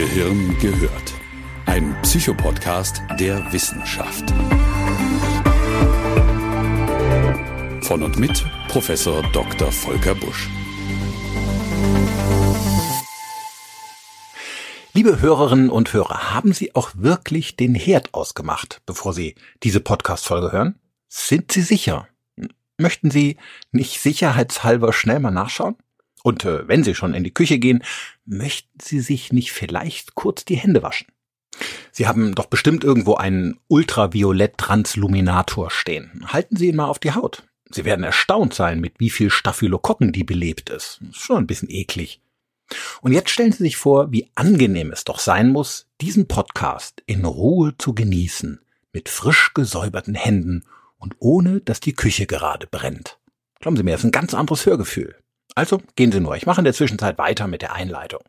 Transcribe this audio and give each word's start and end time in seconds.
Gehirn 0.00 0.56
gehört. 0.60 1.12
Ein 1.66 1.94
Psychopodcast 2.00 3.02
der 3.18 3.52
Wissenschaft. 3.52 4.30
Von 7.84 8.02
und 8.02 8.18
mit 8.18 8.42
Professor 8.68 9.22
Dr. 9.34 9.70
Volker 9.70 10.14
Busch. 10.14 10.48
Liebe 14.94 15.20
Hörerinnen 15.20 15.68
und 15.68 15.92
Hörer, 15.92 16.32
haben 16.32 16.54
Sie 16.54 16.74
auch 16.74 16.92
wirklich 16.94 17.56
den 17.56 17.74
Herd 17.74 18.14
ausgemacht, 18.14 18.80
bevor 18.86 19.12
Sie 19.12 19.34
diese 19.62 19.80
Podcast-Folge 19.80 20.50
hören? 20.50 20.78
Sind 21.08 21.52
Sie 21.52 21.60
sicher? 21.60 22.08
Möchten 22.78 23.10
Sie 23.10 23.36
nicht 23.70 24.00
sicherheitshalber 24.00 24.94
schnell 24.94 25.20
mal 25.20 25.30
nachschauen? 25.30 25.76
Und 26.22 26.44
äh, 26.44 26.68
wenn 26.68 26.84
Sie 26.84 26.94
schon 26.94 27.14
in 27.14 27.24
die 27.24 27.34
Küche 27.34 27.58
gehen, 27.58 27.82
möchten 28.24 28.78
Sie 28.80 29.00
sich 29.00 29.32
nicht 29.32 29.52
vielleicht 29.52 30.14
kurz 30.14 30.44
die 30.44 30.56
Hände 30.56 30.82
waschen? 30.82 31.06
Sie 31.92 32.06
haben 32.06 32.34
doch 32.34 32.46
bestimmt 32.46 32.84
irgendwo 32.84 33.14
einen 33.14 33.58
Ultraviolett-Transluminator 33.68 35.70
stehen. 35.70 36.24
Halten 36.26 36.56
Sie 36.56 36.68
ihn 36.68 36.76
mal 36.76 36.86
auf 36.86 36.98
die 36.98 37.12
Haut. 37.12 37.44
Sie 37.70 37.84
werden 37.84 38.04
erstaunt 38.04 38.54
sein, 38.54 38.80
mit 38.80 38.94
wie 38.98 39.10
viel 39.10 39.30
Staphylokokken 39.30 40.12
die 40.12 40.24
belebt 40.24 40.70
ist. 40.70 41.00
ist 41.10 41.20
schon 41.20 41.36
ein 41.36 41.46
bisschen 41.46 41.70
eklig. 41.70 42.20
Und 43.00 43.12
jetzt 43.12 43.30
stellen 43.30 43.52
Sie 43.52 43.62
sich 43.62 43.76
vor, 43.76 44.12
wie 44.12 44.30
angenehm 44.34 44.92
es 44.92 45.04
doch 45.04 45.18
sein 45.18 45.50
muss, 45.50 45.86
diesen 46.00 46.28
Podcast 46.28 47.02
in 47.06 47.24
Ruhe 47.24 47.74
zu 47.78 47.94
genießen, 47.94 48.60
mit 48.92 49.08
frisch 49.08 49.52
gesäuberten 49.54 50.14
Händen 50.14 50.64
und 50.98 51.16
ohne, 51.18 51.60
dass 51.60 51.80
die 51.80 51.94
Küche 51.94 52.26
gerade 52.26 52.66
brennt. 52.66 53.18
Glauben 53.60 53.76
Sie 53.76 53.82
mir, 53.82 53.94
es 53.94 54.00
ist 54.00 54.06
ein 54.06 54.12
ganz 54.12 54.34
anderes 54.34 54.66
Hörgefühl. 54.66 55.16
Also 55.60 55.82
gehen 55.94 56.10
Sie 56.10 56.20
nur. 56.20 56.36
Ich 56.36 56.46
mache 56.46 56.62
in 56.62 56.64
der 56.64 56.72
Zwischenzeit 56.72 57.18
weiter 57.18 57.46
mit 57.46 57.60
der 57.60 57.74
Einleitung. 57.74 58.22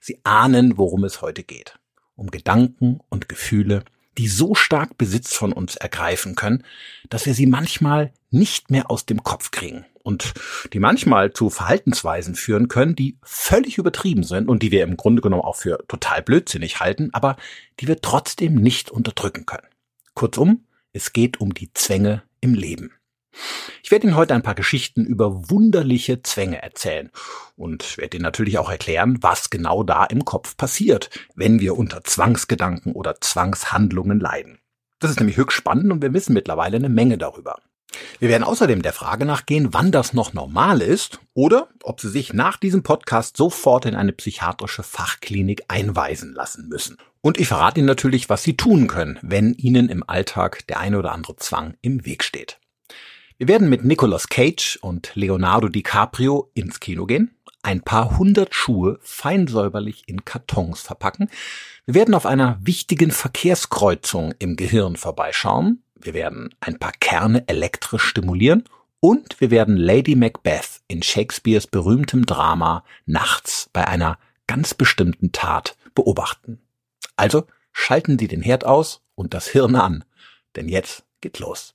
Sie 0.00 0.20
ahnen, 0.22 0.78
worum 0.78 1.02
es 1.02 1.20
heute 1.20 1.42
geht. 1.42 1.80
Um 2.14 2.30
Gedanken 2.30 3.00
und 3.08 3.28
Gefühle, 3.28 3.82
die 4.18 4.28
so 4.28 4.54
stark 4.54 4.96
Besitz 4.96 5.34
von 5.34 5.52
uns 5.52 5.74
ergreifen 5.74 6.36
können, 6.36 6.62
dass 7.08 7.26
wir 7.26 7.34
sie 7.34 7.46
manchmal 7.46 8.12
nicht 8.30 8.70
mehr 8.70 8.88
aus 8.88 9.04
dem 9.04 9.24
Kopf 9.24 9.50
kriegen 9.50 9.84
und 10.04 10.32
die 10.72 10.78
manchmal 10.78 11.32
zu 11.32 11.50
Verhaltensweisen 11.50 12.36
führen 12.36 12.68
können, 12.68 12.94
die 12.94 13.18
völlig 13.24 13.76
übertrieben 13.76 14.22
sind 14.22 14.48
und 14.48 14.62
die 14.62 14.70
wir 14.70 14.84
im 14.84 14.96
Grunde 14.96 15.22
genommen 15.22 15.42
auch 15.42 15.56
für 15.56 15.84
total 15.88 16.22
blödsinnig 16.22 16.78
halten, 16.78 17.10
aber 17.12 17.36
die 17.80 17.88
wir 17.88 18.00
trotzdem 18.00 18.54
nicht 18.54 18.92
unterdrücken 18.92 19.44
können. 19.44 19.66
Kurzum, 20.14 20.66
es 20.92 21.12
geht 21.12 21.40
um 21.40 21.52
die 21.52 21.72
Zwänge 21.74 22.22
im 22.40 22.54
Leben. 22.54 22.92
Ich 23.82 23.90
werde 23.90 24.06
Ihnen 24.06 24.16
heute 24.16 24.34
ein 24.34 24.42
paar 24.42 24.54
Geschichten 24.54 25.04
über 25.04 25.50
wunderliche 25.50 26.22
Zwänge 26.22 26.62
erzählen 26.62 27.10
und 27.56 27.98
werde 27.98 28.16
Ihnen 28.16 28.22
natürlich 28.22 28.58
auch 28.58 28.70
erklären, 28.70 29.18
was 29.20 29.50
genau 29.50 29.82
da 29.82 30.04
im 30.04 30.24
Kopf 30.24 30.56
passiert, 30.56 31.10
wenn 31.34 31.58
wir 31.58 31.76
unter 31.76 32.04
Zwangsgedanken 32.04 32.92
oder 32.92 33.20
Zwangshandlungen 33.20 34.20
leiden. 34.20 34.58
Das 35.00 35.10
ist 35.10 35.18
nämlich 35.18 35.38
höchst 35.38 35.56
spannend 35.56 35.90
und 35.90 36.02
wir 36.02 36.12
wissen 36.12 36.34
mittlerweile 36.34 36.76
eine 36.76 36.88
Menge 36.88 37.18
darüber. 37.18 37.56
Wir 38.20 38.28
werden 38.28 38.44
außerdem 38.44 38.82
der 38.82 38.92
Frage 38.92 39.24
nachgehen, 39.24 39.72
wann 39.72 39.90
das 39.90 40.12
noch 40.12 40.32
normal 40.32 40.82
ist 40.82 41.18
oder 41.34 41.68
ob 41.82 42.00
Sie 42.00 42.10
sich 42.10 42.32
nach 42.32 42.56
diesem 42.56 42.82
Podcast 42.82 43.36
sofort 43.36 43.86
in 43.86 43.96
eine 43.96 44.12
psychiatrische 44.12 44.82
Fachklinik 44.82 45.64
einweisen 45.68 46.32
lassen 46.32 46.68
müssen. 46.68 46.96
Und 47.22 47.40
ich 47.40 47.48
verrate 47.48 47.80
Ihnen 47.80 47.86
natürlich, 47.86 48.28
was 48.28 48.42
Sie 48.42 48.56
tun 48.56 48.86
können, 48.86 49.18
wenn 49.22 49.54
Ihnen 49.54 49.88
im 49.88 50.08
Alltag 50.08 50.66
der 50.68 50.78
eine 50.78 50.98
oder 50.98 51.12
andere 51.12 51.36
Zwang 51.36 51.74
im 51.82 52.04
Weg 52.04 52.22
steht. 52.22 52.60
Wir 53.40 53.48
werden 53.48 53.70
mit 53.70 53.86
Nicolas 53.86 54.28
Cage 54.28 54.78
und 54.82 55.12
Leonardo 55.14 55.70
DiCaprio 55.70 56.50
ins 56.52 56.78
Kino 56.78 57.06
gehen, 57.06 57.34
ein 57.62 57.80
paar 57.80 58.18
hundert 58.18 58.54
Schuhe 58.54 58.98
fein 59.00 59.46
säuberlich 59.46 60.02
in 60.08 60.26
Kartons 60.26 60.82
verpacken. 60.82 61.30
Wir 61.86 61.94
werden 61.94 62.14
auf 62.14 62.26
einer 62.26 62.58
wichtigen 62.60 63.10
Verkehrskreuzung 63.10 64.34
im 64.40 64.56
Gehirn 64.56 64.96
vorbeischauen. 64.96 65.82
Wir 65.94 66.12
werden 66.12 66.54
ein 66.60 66.78
paar 66.78 66.92
Kerne 66.92 67.48
elektrisch 67.48 68.02
stimulieren 68.02 68.64
und 69.00 69.40
wir 69.40 69.50
werden 69.50 69.78
Lady 69.78 70.16
Macbeth 70.16 70.82
in 70.86 71.02
Shakespeares 71.02 71.66
berühmtem 71.66 72.26
Drama 72.26 72.84
nachts 73.06 73.70
bei 73.72 73.88
einer 73.88 74.18
ganz 74.48 74.74
bestimmten 74.74 75.32
Tat 75.32 75.78
beobachten. 75.94 76.60
Also 77.16 77.46
schalten 77.72 78.18
Sie 78.18 78.28
den 78.28 78.42
Herd 78.42 78.66
aus 78.66 79.00
und 79.14 79.32
das 79.32 79.48
Hirn 79.48 79.76
an, 79.76 80.04
denn 80.56 80.68
jetzt 80.68 81.04
geht 81.22 81.38
los. 81.38 81.74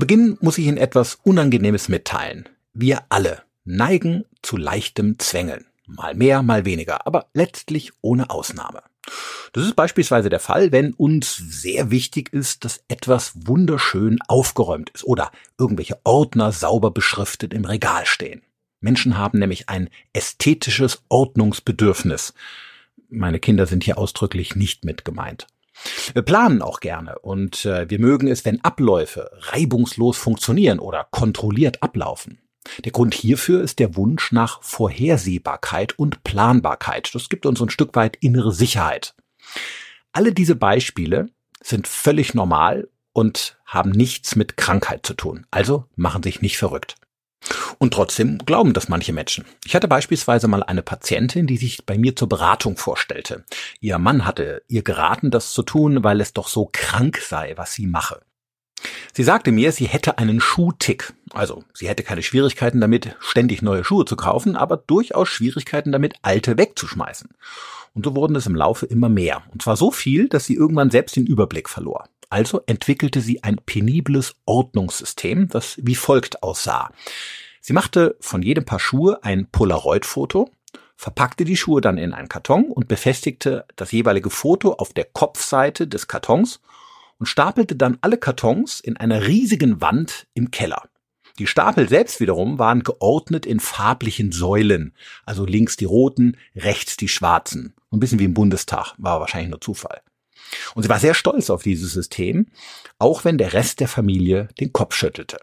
Beginn 0.00 0.38
muss 0.40 0.56
ich 0.56 0.64
Ihnen 0.64 0.78
etwas 0.78 1.18
Unangenehmes 1.24 1.90
mitteilen. 1.90 2.48
Wir 2.72 3.02
alle 3.10 3.42
neigen 3.66 4.24
zu 4.40 4.56
leichtem 4.56 5.18
Zwängeln. 5.18 5.66
Mal 5.86 6.14
mehr, 6.14 6.42
mal 6.42 6.64
weniger, 6.64 7.06
aber 7.06 7.26
letztlich 7.34 7.92
ohne 8.00 8.30
Ausnahme. 8.30 8.82
Das 9.52 9.66
ist 9.66 9.76
beispielsweise 9.76 10.30
der 10.30 10.40
Fall, 10.40 10.72
wenn 10.72 10.94
uns 10.94 11.36
sehr 11.36 11.90
wichtig 11.90 12.32
ist, 12.32 12.64
dass 12.64 12.82
etwas 12.88 13.32
wunderschön 13.46 14.18
aufgeräumt 14.26 14.88
ist 14.88 15.04
oder 15.04 15.32
irgendwelche 15.58 16.00
Ordner 16.04 16.50
sauber 16.50 16.92
beschriftet 16.92 17.52
im 17.52 17.66
Regal 17.66 18.06
stehen. 18.06 18.40
Menschen 18.80 19.18
haben 19.18 19.38
nämlich 19.38 19.68
ein 19.68 19.90
ästhetisches 20.14 21.02
Ordnungsbedürfnis. 21.10 22.32
Meine 23.10 23.38
Kinder 23.38 23.66
sind 23.66 23.84
hier 23.84 23.98
ausdrücklich 23.98 24.56
nicht 24.56 24.82
mit 24.86 25.04
gemeint. 25.04 25.46
Wir 26.12 26.22
planen 26.22 26.62
auch 26.62 26.80
gerne 26.80 27.18
und 27.20 27.64
äh, 27.64 27.88
wir 27.88 27.98
mögen 27.98 28.28
es, 28.28 28.44
wenn 28.44 28.62
Abläufe 28.64 29.30
reibungslos 29.52 30.16
funktionieren 30.16 30.78
oder 30.78 31.06
kontrolliert 31.10 31.82
ablaufen. 31.82 32.38
Der 32.84 32.92
Grund 32.92 33.14
hierfür 33.14 33.62
ist 33.62 33.78
der 33.78 33.96
Wunsch 33.96 34.32
nach 34.32 34.62
Vorhersehbarkeit 34.62 35.98
und 35.98 36.22
Planbarkeit. 36.24 37.14
Das 37.14 37.28
gibt 37.28 37.46
uns 37.46 37.60
ein 37.60 37.70
Stück 37.70 37.94
weit 37.96 38.16
innere 38.20 38.52
Sicherheit. 38.52 39.14
Alle 40.12 40.32
diese 40.32 40.56
Beispiele 40.56 41.30
sind 41.62 41.88
völlig 41.88 42.34
normal 42.34 42.88
und 43.12 43.58
haben 43.64 43.90
nichts 43.90 44.36
mit 44.36 44.56
Krankheit 44.56 45.06
zu 45.06 45.14
tun. 45.14 45.46
Also 45.50 45.84
machen 45.96 46.22
sich 46.22 46.42
nicht 46.42 46.58
verrückt. 46.58 46.96
Und 47.78 47.94
trotzdem 47.94 48.38
glauben 48.38 48.74
das 48.74 48.88
manche 48.88 49.12
Menschen. 49.12 49.44
Ich 49.64 49.74
hatte 49.74 49.88
beispielsweise 49.88 50.48
mal 50.48 50.62
eine 50.62 50.82
Patientin, 50.82 51.46
die 51.46 51.56
sich 51.56 51.86
bei 51.86 51.96
mir 51.96 52.14
zur 52.14 52.28
Beratung 52.28 52.76
vorstellte. 52.76 53.44
Ihr 53.80 53.98
Mann 53.98 54.26
hatte 54.26 54.62
ihr 54.68 54.82
geraten, 54.82 55.30
das 55.30 55.52
zu 55.52 55.62
tun, 55.62 56.04
weil 56.04 56.20
es 56.20 56.32
doch 56.32 56.48
so 56.48 56.68
krank 56.72 57.18
sei, 57.18 57.54
was 57.56 57.72
sie 57.72 57.86
mache. 57.86 58.20
Sie 59.12 59.24
sagte 59.24 59.52
mir, 59.52 59.72
sie 59.72 59.86
hätte 59.86 60.18
einen 60.18 60.40
Schuhtick. 60.40 61.12
Also, 61.32 61.64
sie 61.74 61.88
hätte 61.88 62.02
keine 62.02 62.22
Schwierigkeiten 62.22 62.80
damit, 62.80 63.16
ständig 63.20 63.62
neue 63.62 63.84
Schuhe 63.84 64.04
zu 64.04 64.16
kaufen, 64.16 64.56
aber 64.56 64.76
durchaus 64.76 65.28
Schwierigkeiten 65.28 65.92
damit, 65.92 66.14
alte 66.22 66.56
wegzuschmeißen. 66.58 67.30
Und 67.94 68.04
so 68.04 68.14
wurden 68.14 68.36
es 68.36 68.46
im 68.46 68.54
Laufe 68.54 68.86
immer 68.86 69.08
mehr. 69.08 69.42
Und 69.52 69.62
zwar 69.62 69.76
so 69.76 69.90
viel, 69.90 70.28
dass 70.28 70.46
sie 70.46 70.54
irgendwann 70.54 70.90
selbst 70.90 71.16
den 71.16 71.26
Überblick 71.26 71.68
verlor. 71.68 72.08
Also 72.30 72.62
entwickelte 72.66 73.20
sie 73.20 73.42
ein 73.42 73.56
penibles 73.56 74.36
Ordnungssystem, 74.46 75.48
das 75.48 75.78
wie 75.82 75.96
folgt 75.96 76.42
aussah. 76.42 76.92
Sie 77.60 77.72
machte 77.72 78.16
von 78.20 78.40
jedem 78.40 78.64
Paar 78.64 78.80
Schuhe 78.80 79.22
ein 79.22 79.48
Polaroid-Foto, 79.50 80.48
verpackte 80.96 81.44
die 81.44 81.56
Schuhe 81.56 81.80
dann 81.80 81.98
in 81.98 82.14
einen 82.14 82.28
Karton 82.28 82.66
und 82.66 82.86
befestigte 82.88 83.66
das 83.76 83.90
jeweilige 83.90 84.30
Foto 84.30 84.74
auf 84.74 84.92
der 84.92 85.06
Kopfseite 85.06 85.88
des 85.88 86.08
Kartons 86.08 86.60
und 87.18 87.26
stapelte 87.26 87.74
dann 87.74 87.98
alle 88.00 88.16
Kartons 88.16 88.80
in 88.80 88.96
einer 88.96 89.26
riesigen 89.26 89.80
Wand 89.80 90.26
im 90.32 90.50
Keller. 90.50 90.84
Die 91.38 91.46
Stapel 91.46 91.88
selbst 91.88 92.20
wiederum 92.20 92.58
waren 92.58 92.82
geordnet 92.82 93.46
in 93.46 93.60
farblichen 93.60 94.30
Säulen, 94.30 94.94
also 95.24 95.46
links 95.46 95.76
die 95.76 95.86
roten, 95.86 96.36
rechts 96.54 96.96
die 96.96 97.08
schwarzen. 97.08 97.74
Ein 97.90 98.00
bisschen 98.00 98.18
wie 98.18 98.24
im 98.24 98.34
Bundestag, 98.34 98.94
war 98.98 99.20
wahrscheinlich 99.20 99.50
nur 99.50 99.60
Zufall. 99.60 100.00
Und 100.74 100.82
sie 100.82 100.88
war 100.88 100.98
sehr 100.98 101.14
stolz 101.14 101.50
auf 101.50 101.62
dieses 101.62 101.92
System, 101.92 102.46
auch 102.98 103.24
wenn 103.24 103.38
der 103.38 103.52
Rest 103.52 103.80
der 103.80 103.88
Familie 103.88 104.48
den 104.58 104.72
Kopf 104.72 104.94
schüttelte. 104.94 105.38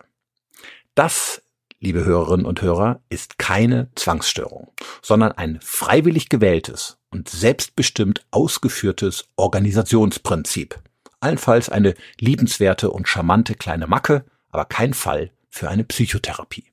Das, 0.95 1.41
liebe 1.79 2.03
Hörerinnen 2.03 2.45
und 2.45 2.61
Hörer, 2.61 3.01
ist 3.09 3.37
keine 3.37 3.89
Zwangsstörung, 3.95 4.71
sondern 5.01 5.31
ein 5.31 5.59
freiwillig 5.61 6.29
gewähltes 6.29 6.97
und 7.11 7.29
selbstbestimmt 7.29 8.25
ausgeführtes 8.31 9.25
Organisationsprinzip. 9.35 10.79
Allenfalls 11.19 11.69
eine 11.69 11.95
liebenswerte 12.19 12.91
und 12.91 13.07
charmante 13.07 13.55
kleine 13.55 13.87
Macke, 13.87 14.25
aber 14.49 14.65
kein 14.65 14.93
Fall 14.93 15.31
für 15.49 15.69
eine 15.69 15.83
Psychotherapie. 15.83 16.65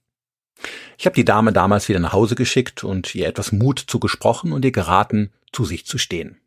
Ich 0.99 1.07
habe 1.07 1.15
die 1.15 1.25
Dame 1.25 1.53
damals 1.53 1.89
wieder 1.89 1.99
nach 1.99 2.13
Hause 2.13 2.35
geschickt 2.35 2.85
und 2.85 3.15
ihr 3.15 3.27
etwas 3.27 3.53
Mut 3.53 3.79
zugesprochen 3.87 4.53
und 4.53 4.65
ihr 4.65 4.73
geraten, 4.73 5.33
zu 5.53 5.65
sich 5.65 5.87
zu 5.87 5.99
stehen. 5.99 6.41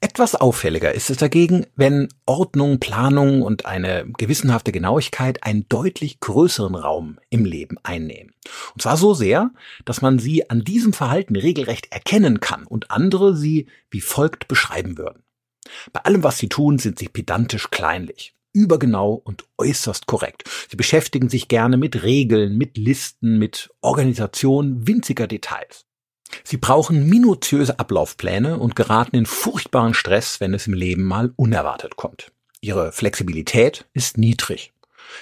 Etwas 0.00 0.34
auffälliger 0.34 0.92
ist 0.92 1.10
es 1.10 1.18
dagegen, 1.18 1.66
wenn 1.76 2.08
Ordnung, 2.26 2.80
Planung 2.80 3.42
und 3.42 3.66
eine 3.66 4.04
gewissenhafte 4.18 4.72
Genauigkeit 4.72 5.44
einen 5.44 5.68
deutlich 5.68 6.18
größeren 6.18 6.74
Raum 6.74 7.18
im 7.30 7.44
Leben 7.44 7.76
einnehmen. 7.84 8.34
Und 8.74 8.82
zwar 8.82 8.96
so 8.96 9.14
sehr, 9.14 9.52
dass 9.84 10.02
man 10.02 10.18
sie 10.18 10.50
an 10.50 10.64
diesem 10.64 10.92
Verhalten 10.92 11.36
regelrecht 11.36 11.92
erkennen 11.92 12.40
kann 12.40 12.66
und 12.66 12.90
andere 12.90 13.36
sie 13.36 13.68
wie 13.90 14.00
folgt 14.00 14.48
beschreiben 14.48 14.98
würden. 14.98 15.22
Bei 15.92 16.00
allem, 16.00 16.24
was 16.24 16.38
sie 16.38 16.48
tun, 16.48 16.78
sind 16.78 16.98
sie 16.98 17.08
pedantisch 17.08 17.70
kleinlich, 17.70 18.34
übergenau 18.52 19.14
und 19.14 19.44
äußerst 19.58 20.06
korrekt. 20.06 20.48
Sie 20.68 20.76
beschäftigen 20.76 21.28
sich 21.28 21.46
gerne 21.46 21.76
mit 21.76 22.02
Regeln, 22.02 22.58
mit 22.58 22.76
Listen, 22.76 23.38
mit 23.38 23.70
Organisation 23.80 24.86
winziger 24.86 25.28
Details. 25.28 25.86
Sie 26.44 26.56
brauchen 26.56 27.08
minutiöse 27.08 27.78
Ablaufpläne 27.78 28.58
und 28.58 28.76
geraten 28.76 29.16
in 29.16 29.26
furchtbaren 29.26 29.94
Stress, 29.94 30.40
wenn 30.40 30.54
es 30.54 30.66
im 30.66 30.74
Leben 30.74 31.02
mal 31.02 31.32
unerwartet 31.36 31.96
kommt. 31.96 32.32
Ihre 32.60 32.92
Flexibilität 32.92 33.86
ist 33.92 34.18
niedrig. 34.18 34.72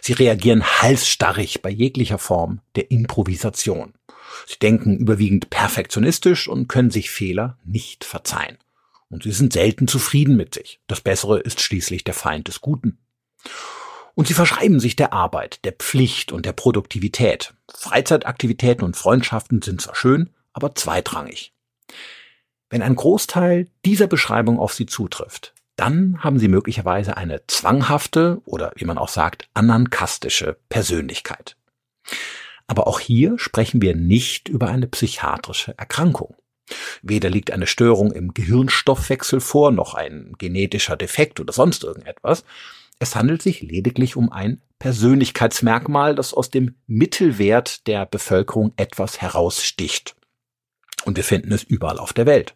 Sie 0.00 0.12
reagieren 0.12 0.64
halsstarrig 0.64 1.62
bei 1.62 1.70
jeglicher 1.70 2.18
Form 2.18 2.60
der 2.76 2.90
Improvisation. 2.90 3.94
Sie 4.46 4.58
denken 4.58 4.96
überwiegend 4.96 5.50
perfektionistisch 5.50 6.48
und 6.48 6.68
können 6.68 6.90
sich 6.90 7.10
Fehler 7.10 7.58
nicht 7.64 8.04
verzeihen. 8.04 8.58
Und 9.08 9.24
sie 9.24 9.32
sind 9.32 9.52
selten 9.52 9.88
zufrieden 9.88 10.36
mit 10.36 10.54
sich. 10.54 10.80
Das 10.86 11.00
Bessere 11.00 11.40
ist 11.40 11.60
schließlich 11.60 12.04
der 12.04 12.14
Feind 12.14 12.46
des 12.46 12.60
Guten. 12.60 12.98
Und 14.14 14.28
sie 14.28 14.34
verschreiben 14.34 14.80
sich 14.80 14.96
der 14.96 15.12
Arbeit, 15.12 15.64
der 15.64 15.72
Pflicht 15.72 16.30
und 16.30 16.46
der 16.46 16.52
Produktivität. 16.52 17.54
Freizeitaktivitäten 17.74 18.84
und 18.84 18.96
Freundschaften 18.96 19.62
sind 19.62 19.80
zwar 19.80 19.96
schön, 19.96 20.30
aber 20.52 20.74
zweitrangig. 20.74 21.52
Wenn 22.68 22.82
ein 22.82 22.94
Großteil 22.94 23.68
dieser 23.84 24.06
Beschreibung 24.06 24.58
auf 24.58 24.74
Sie 24.74 24.86
zutrifft, 24.86 25.54
dann 25.76 26.22
haben 26.22 26.38
Sie 26.38 26.48
möglicherweise 26.48 27.16
eine 27.16 27.46
zwanghafte 27.46 28.40
oder 28.44 28.72
wie 28.76 28.84
man 28.84 28.98
auch 28.98 29.08
sagt, 29.08 29.48
anankastische 29.54 30.58
Persönlichkeit. 30.68 31.56
Aber 32.66 32.86
auch 32.86 33.00
hier 33.00 33.38
sprechen 33.38 33.82
wir 33.82 33.96
nicht 33.96 34.48
über 34.48 34.68
eine 34.68 34.86
psychiatrische 34.86 35.76
Erkrankung. 35.76 36.36
Weder 37.02 37.30
liegt 37.30 37.50
eine 37.50 37.66
Störung 37.66 38.12
im 38.12 38.34
Gehirnstoffwechsel 38.34 39.40
vor, 39.40 39.72
noch 39.72 39.94
ein 39.94 40.34
genetischer 40.38 40.96
Defekt 40.96 41.40
oder 41.40 41.52
sonst 41.52 41.82
irgendetwas. 41.82 42.44
Es 43.00 43.16
handelt 43.16 43.42
sich 43.42 43.62
lediglich 43.62 44.14
um 44.14 44.30
ein 44.30 44.60
Persönlichkeitsmerkmal, 44.78 46.14
das 46.14 46.34
aus 46.34 46.50
dem 46.50 46.76
Mittelwert 46.86 47.86
der 47.86 48.06
Bevölkerung 48.06 48.72
etwas 48.76 49.20
heraussticht. 49.20 50.14
Und 51.04 51.16
wir 51.16 51.24
finden 51.24 51.52
es 51.52 51.62
überall 51.62 51.98
auf 51.98 52.12
der 52.12 52.26
Welt. 52.26 52.54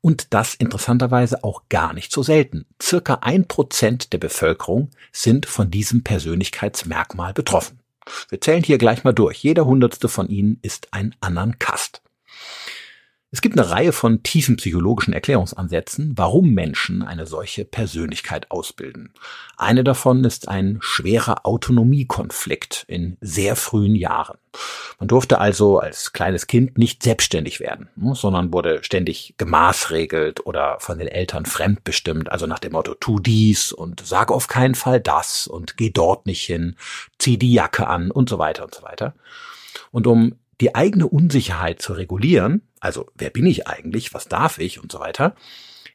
Und 0.00 0.34
das 0.34 0.54
interessanterweise 0.54 1.44
auch 1.44 1.62
gar 1.70 1.94
nicht 1.94 2.12
so 2.12 2.22
selten. 2.22 2.66
Circa 2.82 3.20
ein 3.22 3.48
Prozent 3.48 4.12
der 4.12 4.18
Bevölkerung 4.18 4.90
sind 5.12 5.46
von 5.46 5.70
diesem 5.70 6.02
Persönlichkeitsmerkmal 6.04 7.32
betroffen. 7.32 7.80
Wir 8.28 8.40
zählen 8.40 8.62
hier 8.62 8.76
gleich 8.76 9.02
mal 9.04 9.14
durch. 9.14 9.42
Jeder 9.42 9.64
hundertste 9.64 10.08
von 10.08 10.28
ihnen 10.28 10.58
ist 10.60 10.88
ein 10.92 11.14
Anankast. 11.20 12.02
Es 13.34 13.40
gibt 13.40 13.58
eine 13.58 13.68
Reihe 13.68 13.90
von 13.90 14.22
tiefen 14.22 14.54
psychologischen 14.58 15.12
Erklärungsansätzen, 15.12 16.12
warum 16.14 16.50
Menschen 16.50 17.02
eine 17.02 17.26
solche 17.26 17.64
Persönlichkeit 17.64 18.52
ausbilden. 18.52 19.12
Eine 19.56 19.82
davon 19.82 20.22
ist 20.22 20.46
ein 20.46 20.78
schwerer 20.80 21.44
Autonomiekonflikt 21.44 22.84
in 22.86 23.16
sehr 23.20 23.56
frühen 23.56 23.96
Jahren. 23.96 24.38
Man 25.00 25.08
durfte 25.08 25.40
also 25.40 25.80
als 25.80 26.12
kleines 26.12 26.46
Kind 26.46 26.78
nicht 26.78 27.02
selbstständig 27.02 27.58
werden, 27.58 27.88
hm, 27.96 28.14
sondern 28.14 28.52
wurde 28.52 28.84
ständig 28.84 29.34
gemaßregelt 29.36 30.46
oder 30.46 30.76
von 30.78 31.00
den 31.00 31.08
Eltern 31.08 31.44
fremdbestimmt, 31.44 32.30
also 32.30 32.46
nach 32.46 32.60
dem 32.60 32.70
Motto, 32.70 32.94
tu 32.94 33.18
dies 33.18 33.72
und 33.72 34.00
sag 34.06 34.30
auf 34.30 34.46
keinen 34.46 34.76
Fall 34.76 35.00
das 35.00 35.48
und 35.48 35.76
geh 35.76 35.90
dort 35.90 36.26
nicht 36.26 36.44
hin, 36.44 36.76
zieh 37.18 37.36
die 37.36 37.52
Jacke 37.52 37.88
an 37.88 38.12
und 38.12 38.28
so 38.28 38.38
weiter 38.38 38.62
und 38.62 38.76
so 38.76 38.84
weiter. 38.84 39.12
Und 39.90 40.06
um 40.06 40.36
die 40.60 40.74
eigene 40.76 41.08
Unsicherheit 41.08 41.82
zu 41.82 41.94
regulieren, 41.94 42.62
also 42.84 43.10
wer 43.14 43.30
bin 43.30 43.46
ich 43.46 43.66
eigentlich, 43.66 44.12
was 44.12 44.28
darf 44.28 44.58
ich 44.58 44.80
und 44.82 44.92
so 44.92 45.00
weiter, 45.00 45.34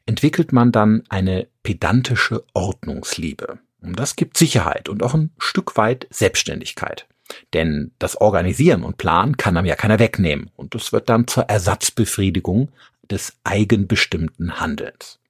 entwickelt 0.06 0.52
man 0.52 0.72
dann 0.72 1.04
eine 1.08 1.46
pedantische 1.62 2.44
Ordnungsliebe. 2.52 3.60
Und 3.80 3.98
das 3.98 4.16
gibt 4.16 4.36
Sicherheit 4.36 4.88
und 4.88 5.04
auch 5.04 5.14
ein 5.14 5.30
Stück 5.38 5.76
weit 5.76 6.08
Selbstständigkeit. 6.10 7.06
Denn 7.52 7.92
das 8.00 8.20
Organisieren 8.20 8.82
und 8.82 8.98
Planen 8.98 9.36
kann 9.36 9.56
einem 9.56 9.68
ja 9.68 9.76
keiner 9.76 10.00
wegnehmen 10.00 10.50
und 10.56 10.74
es 10.74 10.92
wird 10.92 11.08
dann 11.08 11.28
zur 11.28 11.44
Ersatzbefriedigung 11.44 12.72
des 13.08 13.34
eigenbestimmten 13.44 14.58
Handelns. 14.58 15.20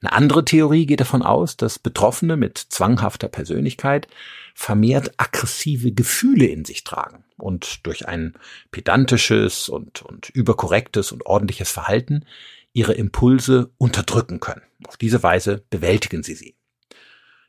Eine 0.00 0.12
andere 0.12 0.44
Theorie 0.44 0.86
geht 0.86 1.00
davon 1.00 1.22
aus, 1.22 1.56
dass 1.56 1.80
Betroffene 1.80 2.36
mit 2.36 2.56
zwanghafter 2.56 3.26
Persönlichkeit 3.26 4.06
vermehrt 4.54 5.12
aggressive 5.16 5.90
Gefühle 5.90 6.46
in 6.46 6.64
sich 6.64 6.84
tragen 6.84 7.24
und 7.38 7.86
durch 7.86 8.08
ein 8.08 8.34
pedantisches 8.70 9.68
und, 9.68 10.02
und 10.02 10.30
überkorrektes 10.30 11.12
und 11.12 11.26
ordentliches 11.26 11.70
Verhalten 11.70 12.24
ihre 12.72 12.92
Impulse 12.92 13.70
unterdrücken 13.78 14.40
können. 14.40 14.62
Auf 14.86 14.96
diese 14.96 15.22
Weise 15.22 15.64
bewältigen 15.70 16.22
sie 16.22 16.34
sie. 16.34 16.54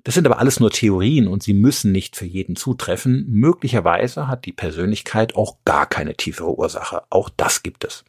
Das 0.03 0.15
sind 0.15 0.25
aber 0.25 0.39
alles 0.39 0.59
nur 0.59 0.71
Theorien 0.71 1.27
und 1.27 1.43
sie 1.43 1.53
müssen 1.53 1.91
nicht 1.91 2.15
für 2.15 2.25
jeden 2.25 2.55
zutreffen. 2.55 3.25
Möglicherweise 3.27 4.27
hat 4.27 4.45
die 4.45 4.53
Persönlichkeit 4.53 5.35
auch 5.35 5.57
gar 5.65 5.87
keine 5.87 6.15
tiefere 6.15 6.57
Ursache. 6.57 7.03
Auch 7.09 7.29
das 7.29 7.63
gibt 7.63 7.83
es. 7.83 8.05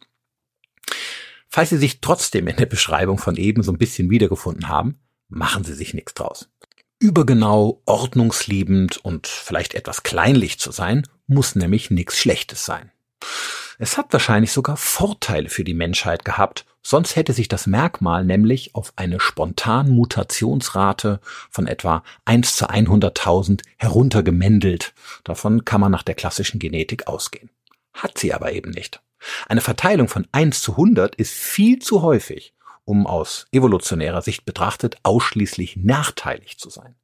Falls 1.49 1.71
Sie 1.71 1.79
sich 1.79 2.01
trotzdem 2.01 2.47
in 2.47 2.57
der 2.57 2.67
Beschreibung 2.67 3.19
von 3.19 3.37
eben 3.37 3.65
so 3.65 3.73
ein 3.73 3.79
bisschen 3.79 4.09
wiedergefunden 4.09 4.69
haben, 4.69 5.01
machen 5.29 5.65
Sie 5.65 5.75
sich 5.75 5.95
nichts 5.95 6.15
draus. 6.15 6.49
Übergenau, 7.01 7.83
ordnungsliebend 7.87 8.99
und 8.99 9.27
vielleicht 9.27 9.75
etwas 9.75 10.05
kleinlich 10.05 10.61
zu 10.61 10.71
sein, 10.71 11.09
muss 11.31 11.55
nämlich 11.55 11.91
nichts 11.91 12.19
Schlechtes 12.19 12.65
sein. 12.65 12.91
Es 13.79 13.97
hat 13.97 14.13
wahrscheinlich 14.13 14.53
sogar 14.53 14.77
Vorteile 14.77 15.49
für 15.49 15.65
die 15.65 15.73
Menschheit 15.73 16.27
gehabt, 16.27 16.67
sonst 16.83 17.17
hätte 17.17 17.33
sich 17.33 17.49
das 17.49 17.67
Merkmal 17.67 18.25
nämlich 18.25 18.75
auf 18.75 18.93
eine 18.97 19.21
spontan 19.21 19.91
Mutationsrate 19.91 21.21
von 21.51 21.67
etwa 21.67 22.03
1 22.27 22.57
zu 22.57 22.69
100.000 22.69 23.63
heruntergemändelt. 23.79 24.93
Davon 25.25 25.65
kann 25.65 25.81
man 25.81 25.93
nach 25.93 26.03
der 26.03 26.15
klassischen 26.15 26.59
Genetik 26.59 27.07
ausgehen. 27.07 27.49
Hat 27.95 28.19
sie 28.19 28.35
aber 28.35 28.53
eben 28.53 28.71
nicht. 28.71 29.01
Eine 29.49 29.63
Verteilung 29.63 30.09
von 30.09 30.27
1 30.33 30.61
zu 30.61 30.73
100 30.73 31.15
ist 31.15 31.33
viel 31.33 31.79
zu 31.79 32.03
häufig, 32.03 32.55
um 32.85 33.07
aus 33.07 33.47
evolutionärer 33.53 34.21
Sicht 34.21 34.45
betrachtet 34.45 34.99
ausschließlich 35.05 35.77
nachteilig 35.77 36.59
zu 36.59 36.71
sein. 36.71 36.97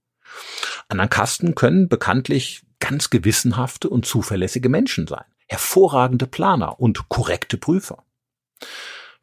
Anankasten 0.88 1.55
können 1.55 1.88
bekanntlich 1.88 2.62
ganz 2.81 3.11
gewissenhafte 3.11 3.88
und 3.88 4.06
zuverlässige 4.06 4.69
Menschen 4.69 5.06
sein, 5.06 5.25
hervorragende 5.47 6.27
Planer 6.27 6.81
und 6.81 7.09
korrekte 7.09 7.57
Prüfer. 7.57 8.05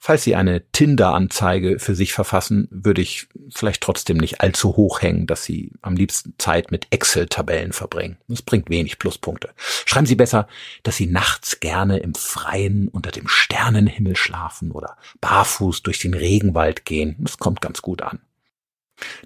Falls 0.06 0.24
Sie 0.24 0.36
eine 0.36 0.70
Tinder-Anzeige 0.74 1.80
für 1.80 1.96
sich 1.96 2.12
verfassen, 2.12 2.68
würde 2.72 3.02
ich 3.02 3.30
vielleicht 3.56 3.80
trotzdem 3.80 4.18
nicht 4.18 4.42
allzu 4.42 4.76
hoch 4.76 5.02
hängen, 5.02 5.28
dass 5.28 5.46
Sie 5.46 5.72
am 5.82 5.96
liebsten 5.96 6.36
Zeit 6.38 6.72
mit 6.72 6.88
Excel-Tabellen 6.90 7.72
verbringen. 7.72 8.18
Das 8.28 8.42
bringt 8.42 8.70
wenig 8.70 9.00
Pluspunkte. 9.00 9.52
Schreiben 9.56 10.06
Sie 10.06 10.16
besser, 10.16 10.50
dass 10.84 10.98
Sie 10.98 11.08
nachts 11.08 11.62
gerne 11.62 12.00
im 12.00 12.16
Freien 12.16 12.90
unter 12.90 13.12
dem 13.12 13.30
Sternenhimmel 13.30 14.18
schlafen 14.18 14.72
oder 14.72 14.98
barfuß 15.22 15.84
durch 15.84 16.00
den 16.00 16.16
Regenwald 16.16 16.84
gehen. 16.84 17.16
Das 17.20 17.38
kommt 17.38 17.62
ganz 17.62 17.82
gut 17.82 18.02
an. 18.02 18.20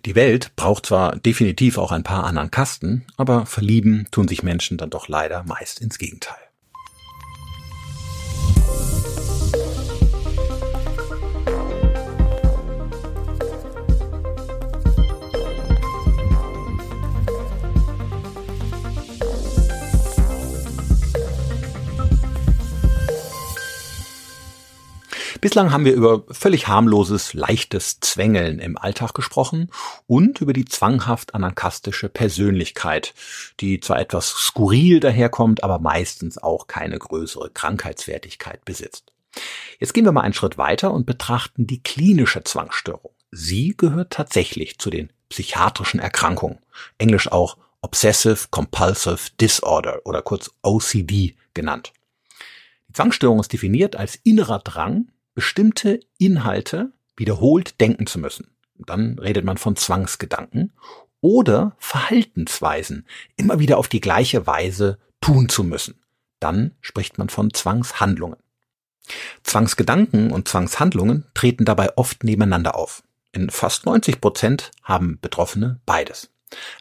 Die 0.06 0.16
Welt 0.16 0.56
braucht 0.56 0.86
zwar 0.86 1.16
definitiv 1.16 1.78
auch 1.78 1.92
ein 1.92 2.04
paar 2.04 2.24
anderen 2.24 2.52
Kasten, 2.52 3.06
aber 3.18 3.46
verlieben 3.46 4.08
tun 4.12 4.28
sich 4.28 4.44
Menschen 4.44 4.78
dann 4.78 4.90
doch 4.90 5.08
leider 5.08 5.44
meist 5.44 5.82
ins 5.82 5.98
Gegenteil. 5.98 6.47
Bislang 25.48 25.72
haben 25.72 25.86
wir 25.86 25.94
über 25.94 26.26
völlig 26.30 26.68
harmloses, 26.68 27.34
leichtes 27.34 28.02
Zwängeln 28.02 28.60
im 28.60 28.78
Alltag 28.78 29.14
gesprochen 29.14 29.72
und 30.06 30.42
über 30.42 30.52
die 30.52 30.66
zwanghaft 30.66 31.36
anankastische 31.36 32.10
Persönlichkeit, 32.10 33.14
die 33.62 33.80
zwar 33.80 33.98
etwas 33.98 34.28
skurril 34.28 35.00
daherkommt, 35.00 35.64
aber 35.64 35.80
meistens 35.80 36.38
auch 36.38 36.68
keine 36.68 37.00
größere 37.00 37.50
Krankheitswertigkeit 37.50 38.66
besitzt. 38.66 39.14
Jetzt 39.80 39.94
gehen 39.94 40.04
wir 40.04 40.12
mal 40.12 40.20
einen 40.20 40.34
Schritt 40.34 40.58
weiter 40.58 40.92
und 40.92 41.06
betrachten 41.06 41.66
die 41.66 41.82
klinische 41.82 42.44
Zwangsstörung. 42.44 43.12
Sie 43.32 43.74
gehört 43.78 44.12
tatsächlich 44.12 44.80
zu 44.80 44.90
den 44.90 45.14
psychiatrischen 45.30 46.02
Erkrankungen, 46.02 46.60
englisch 46.98 47.32
auch 47.32 47.56
Obsessive 47.82 48.48
Compulsive 48.52 49.30
Disorder 49.40 50.02
oder 50.04 50.22
kurz 50.22 50.52
OCD 50.62 51.38
genannt. 51.54 51.94
Die 52.90 52.94
Zwangsstörung 52.94 53.40
ist 53.40 53.54
definiert 53.54 53.96
als 53.96 54.18
innerer 54.18 54.60
Drang, 54.60 55.08
bestimmte 55.38 56.00
Inhalte 56.18 56.94
wiederholt 57.16 57.80
denken 57.80 58.08
zu 58.08 58.18
müssen. 58.18 58.48
Dann 58.80 59.20
redet 59.20 59.46
man 59.46 59.58
von 59.58 59.76
Zwangsgedanken 59.76 60.74
oder 61.22 61.76
Verhaltensweisen, 61.78 63.06
immer 63.36 63.60
wieder 63.60 63.78
auf 63.78 63.88
die 63.88 64.02
gleiche 64.02 64.48
Weise 64.48 64.98
tun 65.22 65.48
zu 65.48 65.64
müssen. 65.64 66.02
Dann 66.40 66.72
spricht 66.82 67.20
man 67.20 67.30
von 67.30 67.54
Zwangshandlungen. 67.54 68.40
Zwangsgedanken 69.44 70.32
und 70.32 70.48
Zwangshandlungen 70.48 71.26
treten 71.36 71.66
dabei 71.66 71.96
oft 71.98 72.24
nebeneinander 72.24 72.74
auf. 72.74 73.04
In 73.32 73.52
fast 73.52 73.86
90 73.86 74.20
Prozent 74.20 74.72
haben 74.82 75.20
Betroffene 75.22 75.82
beides. 75.86 76.32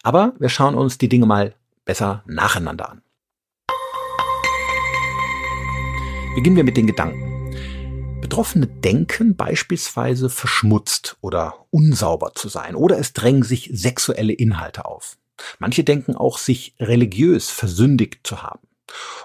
Aber 0.03 0.33
wir 0.39 0.49
schauen 0.49 0.77
uns 0.77 0.97
die 0.97 1.11
Dinge 1.11 1.27
mal 1.27 1.55
besser 1.85 2.23
nacheinander 2.25 2.89
an. 2.89 3.03
Beginnen 6.35 6.57
wir 6.57 6.65
mit 6.65 6.79
den 6.79 6.87
Gedanken. 6.87 7.36
Betroffene 8.37 8.67
denken 8.67 9.35
beispielsweise 9.35 10.29
verschmutzt 10.29 11.17
oder 11.23 11.55
unsauber 11.71 12.35
zu 12.35 12.51
sein 12.51 12.75
oder 12.75 12.99
es 12.99 13.15
drängen 13.15 13.43
sich 13.43 13.71
sexuelle 13.73 14.35
Inhalte 14.35 14.85
auf. 14.85 15.17
Manche 15.59 15.85
denken 15.85 16.15
auch, 16.15 16.37
sich 16.37 16.75
religiös 16.79 17.49
versündigt 17.49 18.27
zu 18.27 18.43
haben. 18.43 18.69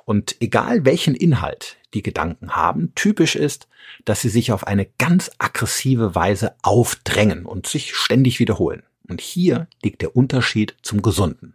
Und 0.06 0.38
egal 0.40 0.86
welchen 0.86 1.14
Inhalt 1.14 1.76
die 1.94 2.04
Gedanken 2.04 2.56
haben, 2.56 2.94
typisch 2.96 3.36
ist, 3.36 3.68
dass 4.06 4.22
sie 4.22 4.30
sich 4.30 4.54
auf 4.54 4.66
eine 4.66 4.86
ganz 4.98 5.30
aggressive 5.40 6.16
Weise 6.16 6.56
aufdrängen 6.62 7.46
und 7.46 7.68
sich 7.68 7.94
ständig 7.94 8.40
wiederholen. 8.40 8.84
Und 9.10 9.20
hier 9.20 9.68
liegt 9.84 10.04
der 10.04 10.16
Unterschied 10.16 10.78
zum 10.84 11.02
Gesunden. 11.02 11.54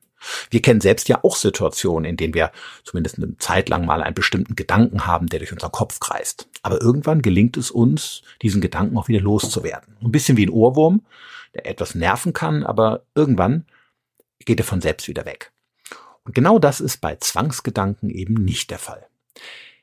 Wir 0.50 0.62
kennen 0.62 0.80
selbst 0.80 1.08
ja 1.08 1.20
auch 1.22 1.36
Situationen, 1.36 2.08
in 2.08 2.16
denen 2.16 2.34
wir 2.34 2.52
zumindest 2.84 3.18
eine 3.18 3.36
Zeit 3.38 3.68
lang 3.68 3.86
mal 3.86 4.02
einen 4.02 4.14
bestimmten 4.14 4.56
Gedanken 4.56 5.06
haben, 5.06 5.26
der 5.28 5.40
durch 5.40 5.52
unseren 5.52 5.72
Kopf 5.72 6.00
kreist. 6.00 6.48
Aber 6.62 6.80
irgendwann 6.80 7.22
gelingt 7.22 7.56
es 7.56 7.70
uns, 7.70 8.22
diesen 8.42 8.60
Gedanken 8.60 8.96
auch 8.96 9.08
wieder 9.08 9.20
loszuwerden. 9.20 9.96
Ein 10.02 10.12
bisschen 10.12 10.36
wie 10.36 10.46
ein 10.46 10.50
Ohrwurm, 10.50 11.04
der 11.54 11.66
etwas 11.66 11.94
nerven 11.94 12.32
kann, 12.32 12.64
aber 12.64 13.02
irgendwann 13.14 13.66
geht 14.44 14.60
er 14.60 14.64
von 14.64 14.80
selbst 14.80 15.08
wieder 15.08 15.24
weg. 15.24 15.52
Und 16.24 16.34
genau 16.34 16.58
das 16.58 16.80
ist 16.80 17.00
bei 17.00 17.16
Zwangsgedanken 17.16 18.10
eben 18.10 18.34
nicht 18.34 18.70
der 18.70 18.78
Fall. 18.78 19.06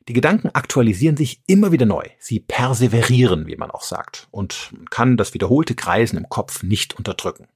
Die 0.10 0.14
Gedanken 0.14 0.50
aktualisieren 0.50 1.16
sich 1.16 1.42
immer 1.48 1.72
wieder 1.72 1.86
neu. 1.86 2.06
Sie 2.20 2.42
perseverieren, 2.42 3.48
wie 3.48 3.56
man 3.56 3.72
auch 3.72 3.84
sagt, 3.84 4.28
und 4.32 4.70
man 4.74 4.90
kann 4.90 5.16
das 5.16 5.34
wiederholte 5.34 5.76
Kreisen 5.76 6.18
im 6.18 6.28
Kopf 6.28 6.62
nicht 6.62 6.98
unterdrücken. 6.98 7.48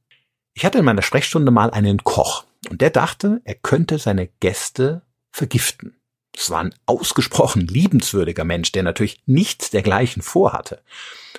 Ich 0.54 0.64
hatte 0.64 0.80
in 0.80 0.86
meiner 0.86 1.02
Sprechstunde 1.02 1.52
mal 1.52 1.70
einen 1.72 2.04
Koch 2.04 2.46
und 2.70 2.82
der 2.82 2.90
dachte, 2.90 3.42
er 3.44 3.56
könnte 3.56 4.00
seine 4.00 4.28
Gäste 4.40 5.04
vergiften. 5.32 5.98
Es 6.36 6.52
war 6.52 6.60
ein 6.60 6.76
ausgesprochen 6.86 7.66
liebenswürdiger 7.66 8.44
Mensch, 8.44 8.72
der 8.72 8.84
natürlich 8.84 9.22
nichts 9.26 9.72
dergleichen 9.72 10.22
vorhatte. 10.22 10.82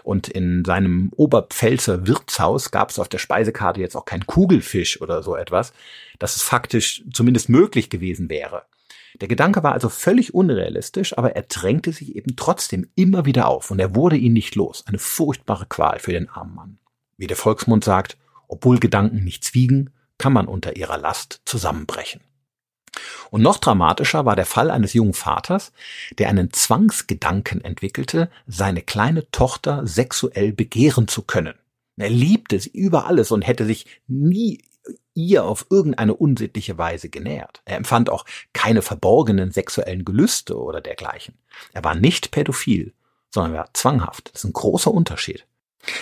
Und 0.02 0.28
in 0.28 0.64
seinem 0.64 1.10
Oberpfälzer 1.14 2.06
Wirtshaus 2.06 2.70
gab 2.70 2.90
es 2.90 2.98
auf 2.98 3.08
der 3.08 3.18
Speisekarte 3.18 3.80
jetzt 3.80 3.96
auch 3.96 4.06
kein 4.06 4.26
Kugelfisch 4.26 5.00
oder 5.00 5.22
so 5.22 5.36
etwas, 5.36 5.72
dass 6.18 6.34
es 6.34 6.42
faktisch 6.42 7.04
zumindest 7.12 7.48
möglich 7.48 7.90
gewesen 7.90 8.28
wäre. 8.28 8.64
Der 9.20 9.28
Gedanke 9.28 9.62
war 9.62 9.72
also 9.72 9.88
völlig 9.88 10.34
unrealistisch, 10.34 11.16
aber 11.16 11.36
er 11.36 11.42
drängte 11.42 11.92
sich 11.92 12.16
eben 12.16 12.36
trotzdem 12.36 12.88
immer 12.94 13.24
wieder 13.24 13.48
auf 13.48 13.70
und 13.70 13.78
er 13.78 13.94
wurde 13.94 14.16
ihn 14.16 14.32
nicht 14.32 14.54
los. 14.54 14.84
Eine 14.86 14.98
furchtbare 14.98 15.66
Qual 15.66 15.98
für 15.98 16.12
den 16.12 16.28
armen 16.28 16.54
Mann. 16.54 16.78
Wie 17.16 17.26
der 17.26 17.36
Volksmund 17.36 17.84
sagt, 17.84 18.16
obwohl 18.48 18.78
Gedanken 18.78 19.24
nichts 19.24 19.54
wiegen, 19.54 19.90
kann 20.18 20.32
man 20.32 20.46
unter 20.46 20.76
ihrer 20.76 20.98
Last 20.98 21.40
zusammenbrechen. 21.44 22.20
Und 23.30 23.42
noch 23.42 23.58
dramatischer 23.58 24.24
war 24.24 24.36
der 24.36 24.46
Fall 24.46 24.70
eines 24.70 24.92
jungen 24.92 25.14
Vaters, 25.14 25.72
der 26.18 26.28
einen 26.28 26.52
Zwangsgedanken 26.52 27.62
entwickelte, 27.62 28.30
seine 28.46 28.82
kleine 28.82 29.30
Tochter 29.30 29.86
sexuell 29.86 30.52
begehren 30.52 31.08
zu 31.08 31.22
können. 31.22 31.54
Er 31.96 32.10
liebte 32.10 32.58
sie 32.58 32.70
über 32.70 33.06
alles 33.06 33.30
und 33.30 33.42
hätte 33.42 33.66
sich 33.66 33.86
nie 34.06 34.62
ihr 35.14 35.44
auf 35.44 35.66
irgendeine 35.68 36.14
unsittliche 36.14 36.78
Weise 36.78 37.08
genähert. 37.08 37.60
Er 37.64 37.76
empfand 37.76 38.08
auch 38.08 38.24
keine 38.52 38.82
verborgenen 38.82 39.50
sexuellen 39.50 40.04
Gelüste 40.04 40.56
oder 40.56 40.80
dergleichen. 40.80 41.34
Er 41.72 41.84
war 41.84 41.94
nicht 41.94 42.30
pädophil, 42.30 42.94
sondern 43.30 43.54
war 43.54 43.74
zwanghaft. 43.74 44.30
Das 44.32 44.44
ist 44.44 44.50
ein 44.50 44.52
großer 44.52 44.92
Unterschied. 44.92 45.44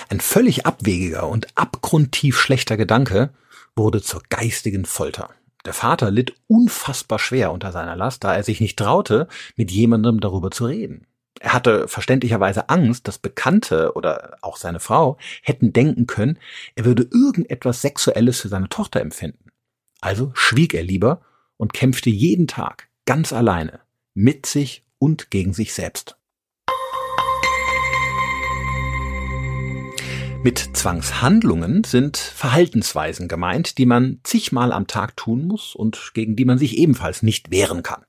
Ein 0.08 0.20
völlig 0.20 0.66
abwegiger 0.66 1.28
und 1.28 1.48
abgrundtief 1.56 2.38
schlechter 2.38 2.76
Gedanke 2.76 3.30
wurde 3.76 4.02
zur 4.02 4.22
geistigen 4.28 4.84
Folter. 4.84 5.30
Der 5.64 5.72
Vater 5.72 6.10
litt 6.10 6.34
unfassbar 6.46 7.18
schwer 7.18 7.52
unter 7.52 7.72
seiner 7.72 7.96
Last, 7.96 8.24
da 8.24 8.34
er 8.34 8.42
sich 8.42 8.60
nicht 8.60 8.78
traute, 8.78 9.28
mit 9.56 9.70
jemandem 9.70 10.20
darüber 10.20 10.50
zu 10.50 10.66
reden. 10.66 11.06
Er 11.40 11.52
hatte 11.52 11.86
verständlicherweise 11.86 12.68
Angst, 12.70 13.06
dass 13.06 13.18
Bekannte 13.18 13.92
oder 13.94 14.38
auch 14.40 14.56
seine 14.56 14.80
Frau 14.80 15.18
hätten 15.42 15.72
denken 15.72 16.06
können, 16.06 16.38
er 16.76 16.84
würde 16.84 17.08
irgendetwas 17.12 17.82
Sexuelles 17.82 18.40
für 18.40 18.48
seine 18.48 18.68
Tochter 18.68 19.00
empfinden. 19.00 19.50
Also 20.00 20.30
schwieg 20.34 20.72
er 20.72 20.82
lieber 20.82 21.20
und 21.56 21.72
kämpfte 21.72 22.10
jeden 22.10 22.46
Tag 22.46 22.88
ganz 23.04 23.32
alleine 23.32 23.80
mit 24.14 24.46
sich 24.46 24.84
und 24.98 25.30
gegen 25.30 25.52
sich 25.52 25.74
selbst. 25.74 26.16
Mit 30.46 30.76
Zwangshandlungen 30.76 31.82
sind 31.82 32.16
Verhaltensweisen 32.16 33.26
gemeint, 33.26 33.78
die 33.78 33.84
man 33.84 34.20
zigmal 34.22 34.70
am 34.70 34.86
Tag 34.86 35.16
tun 35.16 35.44
muss 35.44 35.74
und 35.74 36.12
gegen 36.14 36.36
die 36.36 36.44
man 36.44 36.56
sich 36.56 36.78
ebenfalls 36.78 37.24
nicht 37.24 37.50
wehren 37.50 37.82
kann. 37.82 38.04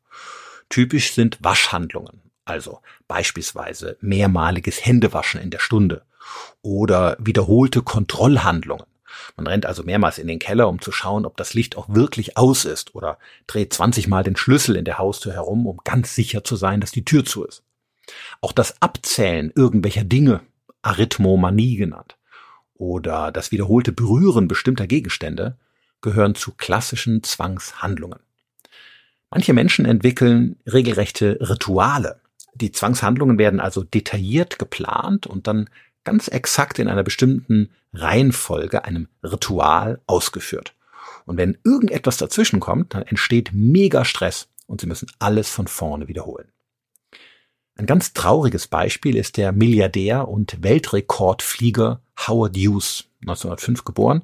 Typisch 0.69 1.13
sind 1.13 1.39
Waschhandlungen, 1.41 2.21
also 2.45 2.81
beispielsweise 3.07 3.97
mehrmaliges 4.01 4.85
Händewaschen 4.85 5.41
in 5.41 5.49
der 5.49 5.57
Stunde 5.57 6.03
oder 6.61 7.17
wiederholte 7.19 7.81
Kontrollhandlungen. 7.81 8.85
Man 9.35 9.47
rennt 9.47 9.65
also 9.65 9.81
mehrmals 9.81 10.19
in 10.19 10.27
den 10.27 10.37
Keller, 10.37 10.69
um 10.69 10.79
zu 10.79 10.91
schauen, 10.91 11.25
ob 11.25 11.37
das 11.37 11.55
Licht 11.55 11.75
auch 11.75 11.89
wirklich 11.89 12.37
aus 12.37 12.65
ist 12.65 12.93
oder 12.93 13.17
dreht 13.47 13.73
20 13.73 14.07
Mal 14.09 14.21
den 14.21 14.35
Schlüssel 14.35 14.75
in 14.75 14.85
der 14.85 14.99
Haustür 14.99 15.33
herum, 15.33 15.65
um 15.65 15.79
ganz 15.83 16.13
sicher 16.13 16.43
zu 16.43 16.55
sein, 16.55 16.81
dass 16.81 16.91
die 16.91 17.03
Tür 17.03 17.25
zu 17.25 17.45
ist. 17.45 17.63
Auch 18.41 18.51
das 18.51 18.79
Abzählen 18.79 19.51
irgendwelcher 19.55 20.03
Dinge, 20.03 20.41
Arithmomanie 20.83 21.77
genannt, 21.77 22.16
oder 22.77 23.31
das 23.31 23.51
wiederholte 23.51 23.91
Berühren 23.91 24.47
bestimmter 24.47 24.87
Gegenstände 24.87 25.57
gehören 26.01 26.35
zu 26.35 26.51
klassischen 26.51 27.23
Zwangshandlungen. 27.23 28.19
Manche 29.29 29.53
Menschen 29.53 29.85
entwickeln 29.85 30.57
regelrechte 30.65 31.37
Rituale. 31.41 32.21
Die 32.55 32.71
Zwangshandlungen 32.71 33.37
werden 33.37 33.59
also 33.59 33.83
detailliert 33.83 34.57
geplant 34.57 35.27
und 35.27 35.47
dann 35.47 35.69
ganz 36.03 36.27
exakt 36.29 36.79
in 36.79 36.87
einer 36.87 37.03
bestimmten 37.03 37.69
Reihenfolge, 37.93 38.85
einem 38.85 39.09
Ritual 39.23 39.99
ausgeführt. 40.07 40.73
Und 41.25 41.37
wenn 41.37 41.57
irgendetwas 41.65 42.17
dazwischen 42.17 42.61
kommt, 42.61 42.93
dann 42.93 43.03
entsteht 43.03 43.51
mega 43.53 44.05
Stress 44.05 44.47
und 44.65 44.79
sie 44.79 44.87
müssen 44.87 45.11
alles 45.19 45.49
von 45.49 45.67
vorne 45.67 46.07
wiederholen. 46.07 46.47
Ein 47.77 47.85
ganz 47.85 48.13
trauriges 48.13 48.67
Beispiel 48.67 49.15
ist 49.15 49.37
der 49.37 49.51
Milliardär 49.51 50.27
und 50.27 50.63
Weltrekordflieger 50.63 52.01
Howard 52.27 52.57
Hughes, 52.57 53.05
1905 53.21 53.85
geboren, 53.85 54.23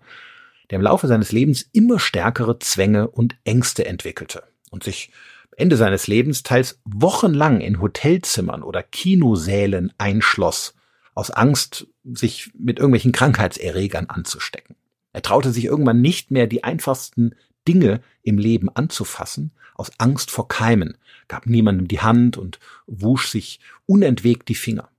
der 0.71 0.79
im 0.79 0.83
Laufe 0.83 1.07
seines 1.07 1.31
Lebens 1.31 1.69
immer 1.71 1.99
stärkere 1.99 2.57
Zwänge 2.57 3.07
und 3.07 3.35
Ängste 3.43 3.85
entwickelte 3.85 4.43
und 4.71 4.83
sich 4.83 5.11
Ende 5.55 5.77
seines 5.77 6.07
Lebens 6.07 6.41
teils 6.41 6.79
wochenlang 6.83 7.61
in 7.61 7.79
Hotelzimmern 7.79 8.63
oder 8.63 8.81
Kinosälen 8.81 9.93
einschloss, 9.99 10.73
aus 11.13 11.29
Angst, 11.29 11.85
sich 12.03 12.49
mit 12.57 12.79
irgendwelchen 12.79 13.11
Krankheitserregern 13.11 14.07
anzustecken. 14.07 14.75
Er 15.11 15.21
traute 15.21 15.51
sich 15.51 15.65
irgendwann 15.65 16.01
nicht 16.01 16.31
mehr, 16.31 16.47
die 16.47 16.63
einfachsten 16.63 17.35
Dinge 17.67 18.01
im 18.23 18.39
Leben 18.39 18.69
anzufassen, 18.69 19.51
aus 19.75 19.91
Angst 19.99 20.31
vor 20.31 20.47
Keimen, 20.47 20.97
gab 21.27 21.45
niemandem 21.45 21.87
die 21.87 22.01
Hand 22.01 22.37
und 22.37 22.59
wusch 22.87 23.29
sich 23.29 23.59
unentwegt 23.85 24.49
die 24.49 24.55
Finger. 24.55 24.89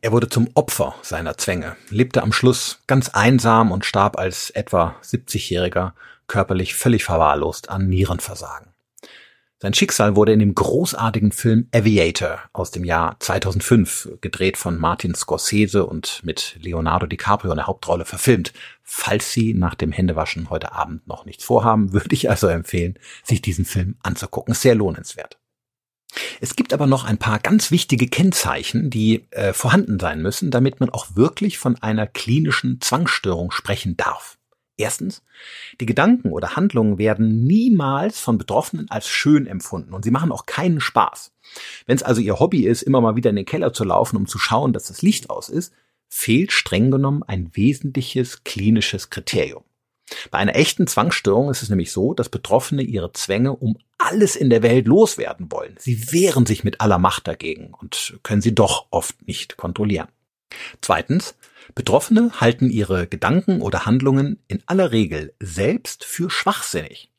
Er 0.00 0.12
wurde 0.12 0.28
zum 0.28 0.48
Opfer 0.54 0.94
seiner 1.02 1.36
Zwänge, 1.36 1.76
lebte 1.90 2.22
am 2.22 2.32
Schluss 2.32 2.80
ganz 2.86 3.10
einsam 3.10 3.72
und 3.72 3.84
starb 3.84 4.18
als 4.18 4.50
etwa 4.50 4.96
70-Jähriger 5.02 5.92
körperlich 6.26 6.74
völlig 6.74 7.04
verwahrlost 7.04 7.68
an 7.70 7.88
Nierenversagen. 7.88 8.72
Sein 9.58 9.72
Schicksal 9.72 10.16
wurde 10.16 10.32
in 10.32 10.38
dem 10.38 10.54
großartigen 10.54 11.32
Film 11.32 11.68
Aviator 11.74 12.40
aus 12.52 12.72
dem 12.72 12.84
Jahr 12.84 13.16
2005, 13.20 14.18
gedreht 14.20 14.58
von 14.58 14.78
Martin 14.78 15.14
Scorsese 15.14 15.86
und 15.86 16.20
mit 16.24 16.58
Leonardo 16.60 17.06
DiCaprio 17.06 17.52
in 17.52 17.56
der 17.56 17.66
Hauptrolle 17.66 18.04
verfilmt. 18.04 18.52
Falls 18.82 19.32
Sie 19.32 19.54
nach 19.54 19.74
dem 19.74 19.92
Händewaschen 19.92 20.50
heute 20.50 20.72
Abend 20.72 21.06
noch 21.06 21.24
nichts 21.24 21.44
vorhaben, 21.44 21.92
würde 21.94 22.12
ich 22.14 22.28
also 22.28 22.48
empfehlen, 22.48 22.98
sich 23.24 23.40
diesen 23.40 23.64
Film 23.64 23.96
anzugucken. 24.02 24.52
Sehr 24.52 24.74
lohnenswert. 24.74 25.38
Es 26.40 26.56
gibt 26.56 26.72
aber 26.72 26.86
noch 26.86 27.04
ein 27.04 27.18
paar 27.18 27.38
ganz 27.38 27.70
wichtige 27.70 28.06
Kennzeichen, 28.08 28.90
die 28.90 29.26
äh, 29.30 29.52
vorhanden 29.52 29.98
sein 29.98 30.22
müssen, 30.22 30.50
damit 30.50 30.80
man 30.80 30.90
auch 30.90 31.14
wirklich 31.14 31.58
von 31.58 31.76
einer 31.82 32.06
klinischen 32.06 32.80
Zwangsstörung 32.80 33.50
sprechen 33.50 33.96
darf. 33.96 34.38
Erstens, 34.78 35.22
die 35.80 35.86
Gedanken 35.86 36.30
oder 36.30 36.54
Handlungen 36.54 36.98
werden 36.98 37.44
niemals 37.44 38.20
von 38.20 38.36
Betroffenen 38.36 38.90
als 38.90 39.08
schön 39.08 39.46
empfunden 39.46 39.94
und 39.94 40.04
sie 40.04 40.10
machen 40.10 40.32
auch 40.32 40.44
keinen 40.44 40.80
Spaß. 40.80 41.32
Wenn 41.86 41.96
es 41.96 42.02
also 42.02 42.20
ihr 42.20 42.38
Hobby 42.38 42.66
ist, 42.66 42.82
immer 42.82 43.00
mal 43.00 43.16
wieder 43.16 43.30
in 43.30 43.36
den 43.36 43.46
Keller 43.46 43.72
zu 43.72 43.84
laufen, 43.84 44.16
um 44.16 44.26
zu 44.26 44.38
schauen, 44.38 44.74
dass 44.74 44.88
das 44.88 45.00
Licht 45.00 45.30
aus 45.30 45.48
ist, 45.48 45.72
fehlt 46.08 46.52
streng 46.52 46.90
genommen 46.90 47.22
ein 47.22 47.50
wesentliches 47.54 48.44
klinisches 48.44 49.08
Kriterium. 49.08 49.64
Bei 50.30 50.38
einer 50.38 50.54
echten 50.54 50.86
Zwangsstörung 50.86 51.50
ist 51.50 51.62
es 51.62 51.68
nämlich 51.68 51.90
so, 51.90 52.14
dass 52.14 52.28
Betroffene 52.28 52.82
ihre 52.82 53.12
Zwänge 53.12 53.54
um 53.54 53.76
alles 53.98 54.36
in 54.36 54.50
der 54.50 54.62
Welt 54.62 54.86
loswerden 54.86 55.50
wollen. 55.50 55.74
Sie 55.78 56.12
wehren 56.12 56.46
sich 56.46 56.64
mit 56.64 56.80
aller 56.80 56.98
Macht 56.98 57.26
dagegen 57.26 57.74
und 57.74 58.18
können 58.22 58.42
sie 58.42 58.54
doch 58.54 58.86
oft 58.90 59.26
nicht 59.26 59.56
kontrollieren. 59.56 60.08
Zweitens, 60.80 61.34
Betroffene 61.74 62.30
halten 62.40 62.70
ihre 62.70 63.06
Gedanken 63.06 63.60
oder 63.60 63.86
Handlungen 63.86 64.42
in 64.46 64.62
aller 64.66 64.92
Regel 64.92 65.34
selbst 65.40 66.04
für 66.04 66.30
schwachsinnig. 66.30 67.10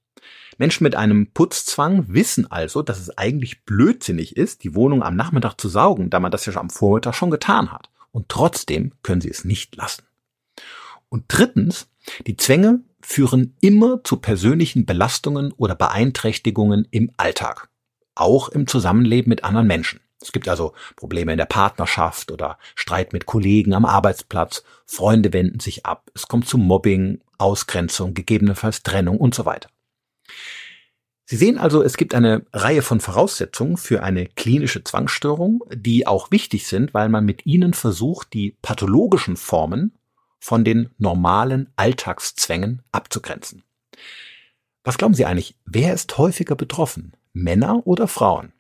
Menschen 0.58 0.84
mit 0.84 0.96
einem 0.96 1.32
Putzzwang 1.34 2.06
wissen 2.08 2.50
also, 2.50 2.82
dass 2.82 3.00
es 3.00 3.16
eigentlich 3.18 3.64
blödsinnig 3.66 4.38
ist, 4.38 4.64
die 4.64 4.74
Wohnung 4.74 5.04
am 5.04 5.16
Nachmittag 5.16 5.60
zu 5.60 5.70
saugen, 5.70 6.10
da 6.10 6.20
man 6.20 6.32
das 6.32 6.46
ja 6.46 6.56
am 6.56 6.70
Vormittag 6.70 7.14
schon 7.14 7.30
getan 7.30 7.72
hat. 7.72 7.90
Und 8.12 8.30
trotzdem 8.30 8.94
können 9.04 9.22
sie 9.22 9.30
es 9.30 9.46
nicht 9.46 9.76
lassen. 9.76 10.04
Und 11.10 11.26
drittens, 11.28 11.90
die 12.26 12.38
Zwänge 12.38 12.82
führen 13.02 13.56
immer 13.62 14.04
zu 14.04 14.18
persönlichen 14.18 14.86
Belastungen 14.86 15.52
oder 15.54 15.76
Beeinträchtigungen 15.76 16.88
im 16.92 17.12
Alltag, 17.18 17.70
auch 18.16 18.50
im 18.50 18.68
Zusammenleben 18.68 19.30
mit 19.30 19.44
anderen 19.44 19.68
Menschen. 19.68 20.02
Es 20.22 20.32
gibt 20.32 20.50
also 20.50 20.74
Probleme 20.96 21.32
in 21.32 21.38
der 21.38 21.46
Partnerschaft 21.46 22.32
oder 22.32 22.58
Streit 22.76 23.14
mit 23.14 23.26
Kollegen 23.26 23.74
am 23.74 23.86
Arbeitsplatz, 23.86 24.64
Freunde 24.86 25.32
wenden 25.32 25.60
sich 25.60 25.86
ab, 25.86 26.10
es 26.16 26.28
kommt 26.28 26.48
zu 26.48 26.58
Mobbing, 26.58 27.22
Ausgrenzung, 27.38 28.14
gegebenenfalls 28.14 28.82
Trennung 28.84 29.18
und 29.18 29.36
so 29.36 29.46
weiter. 29.46 29.70
Sie 31.30 31.36
sehen 31.36 31.58
also, 31.58 31.84
es 31.84 31.98
gibt 31.98 32.16
eine 32.16 32.46
Reihe 32.54 32.82
von 32.82 33.02
Voraussetzungen 33.02 33.76
für 33.76 34.02
eine 34.02 34.28
klinische 34.28 34.86
Zwangsstörung, 34.86 35.62
die 35.74 36.08
auch 36.08 36.32
wichtig 36.32 36.68
sind, 36.68 36.94
weil 36.94 37.10
man 37.10 37.26
mit 37.26 37.46
ihnen 37.46 37.74
versucht, 37.74 38.34
die 38.34 38.56
pathologischen 38.62 39.36
Formen 39.36 39.97
von 40.40 40.64
den 40.64 40.90
normalen 40.98 41.72
Alltagszwängen 41.76 42.82
abzugrenzen. 42.92 43.64
Was 44.84 44.98
glauben 44.98 45.14
Sie 45.14 45.26
eigentlich, 45.26 45.56
wer 45.66 45.94
ist 45.94 46.18
häufiger 46.18 46.56
betroffen? 46.56 47.14
Männer 47.34 47.86
oder 47.86 48.08
Frauen? 48.08 48.54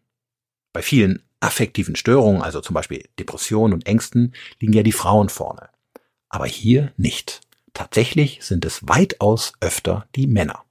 Bei 0.74 0.82
vielen 0.82 1.24
affektiven 1.40 1.96
Störungen, 1.96 2.42
also 2.42 2.62
zum 2.62 2.74
Beispiel 2.74 3.08
Depressionen 3.20 3.74
und 3.74 3.88
Ängsten, 3.88 4.34
liegen 4.60 4.74
ja 4.74 4.84
die 4.84 4.92
Frauen 4.92 5.30
vorne. 5.30 5.70
Aber 6.30 6.46
hier 6.46 6.92
nicht. 6.98 7.42
Tatsächlich 7.74 8.40
sind 8.42 8.66
es 8.66 8.88
weitaus 8.88 9.54
öfter 9.62 10.08
die 10.16 10.28
Männer. 10.28 10.64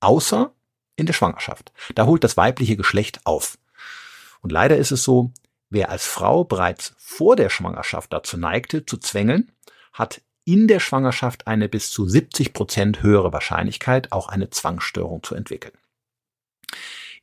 Außer 0.00 0.52
in 0.96 1.06
der 1.06 1.12
Schwangerschaft. 1.12 1.72
Da 1.94 2.06
holt 2.06 2.24
das 2.24 2.36
weibliche 2.36 2.76
Geschlecht 2.76 3.24
auf. 3.24 3.58
Und 4.42 4.52
leider 4.52 4.76
ist 4.76 4.90
es 4.90 5.02
so, 5.02 5.32
wer 5.70 5.90
als 5.90 6.06
Frau 6.06 6.44
bereits 6.44 6.94
vor 6.98 7.36
der 7.36 7.48
Schwangerschaft 7.48 8.12
dazu 8.12 8.36
neigte, 8.36 8.84
zu 8.84 8.98
zwängeln, 8.98 9.52
hat 9.92 10.20
in 10.52 10.66
der 10.66 10.80
Schwangerschaft 10.80 11.46
eine 11.46 11.68
bis 11.68 11.90
zu 11.90 12.08
70 12.08 12.52
Prozent 12.52 13.02
höhere 13.04 13.32
Wahrscheinlichkeit, 13.32 14.10
auch 14.10 14.28
eine 14.28 14.50
Zwangsstörung 14.50 15.22
zu 15.22 15.36
entwickeln. 15.36 15.74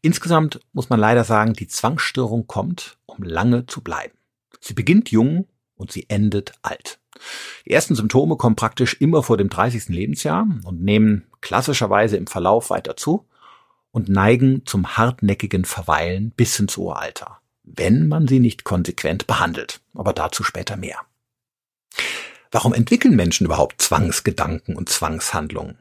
Insgesamt 0.02 0.62
muss 0.72 0.90
man 0.90 1.00
leider 1.00 1.26
sagen, 1.26 1.52
die 1.52 1.68
Zwangsstörung 1.68 2.48
kommt, 2.48 2.98
um 3.06 3.24
lange 3.24 3.66
zu 3.66 3.82
bleiben. 3.82 4.14
Sie 4.62 4.74
beginnt 4.74 5.12
jung 5.12 5.46
und 5.76 5.92
sie 5.92 6.10
endet 6.10 6.54
alt. 6.62 7.00
Die 7.66 7.72
ersten 7.72 7.96
Symptome 7.96 8.38
kommen 8.38 8.56
praktisch 8.56 8.94
immer 9.02 9.24
vor 9.24 9.36
dem 9.36 9.50
30. 9.50 9.90
Lebensjahr 9.90 10.48
und 10.64 10.82
nehmen 10.82 11.28
klassischerweise 11.42 12.16
im 12.16 12.28
Verlauf 12.28 12.70
weiter 12.70 12.96
zu 12.96 13.28
und 13.92 14.08
neigen 14.08 14.66
zum 14.66 14.96
hartnäckigen 14.96 15.66
Verweilen 15.66 16.32
bis 16.32 16.58
ins 16.60 16.78
Uralter, 16.78 17.42
wenn 17.64 18.08
man 18.08 18.28
sie 18.28 18.40
nicht 18.40 18.64
konsequent 18.64 19.28
behandelt. 19.28 19.82
Aber 19.96 20.14
dazu 20.14 20.44
später 20.44 20.78
mehr. 20.78 21.00
Warum 22.52 22.74
entwickeln 22.74 23.16
Menschen 23.16 23.46
überhaupt 23.46 23.82
Zwangsgedanken 23.82 24.76
und 24.76 24.90
Zwangshandlungen? 24.90 25.78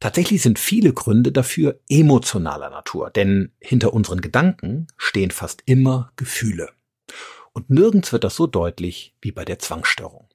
Tatsächlich 0.00 0.42
sind 0.42 0.58
viele 0.58 0.92
Gründe 0.92 1.32
dafür 1.32 1.80
emotionaler 1.88 2.70
Natur, 2.70 3.10
denn 3.10 3.52
hinter 3.58 3.94
unseren 3.94 4.20
Gedanken 4.20 4.86
stehen 4.96 5.30
fast 5.30 5.62
immer 5.66 6.12
Gefühle. 6.16 6.70
Und 7.52 7.70
nirgends 7.70 8.12
wird 8.12 8.24
das 8.24 8.36
so 8.36 8.46
deutlich 8.46 9.14
wie 9.22 9.32
bei 9.32 9.44
der 9.44 9.58
Zwangsstörung. 9.58 10.28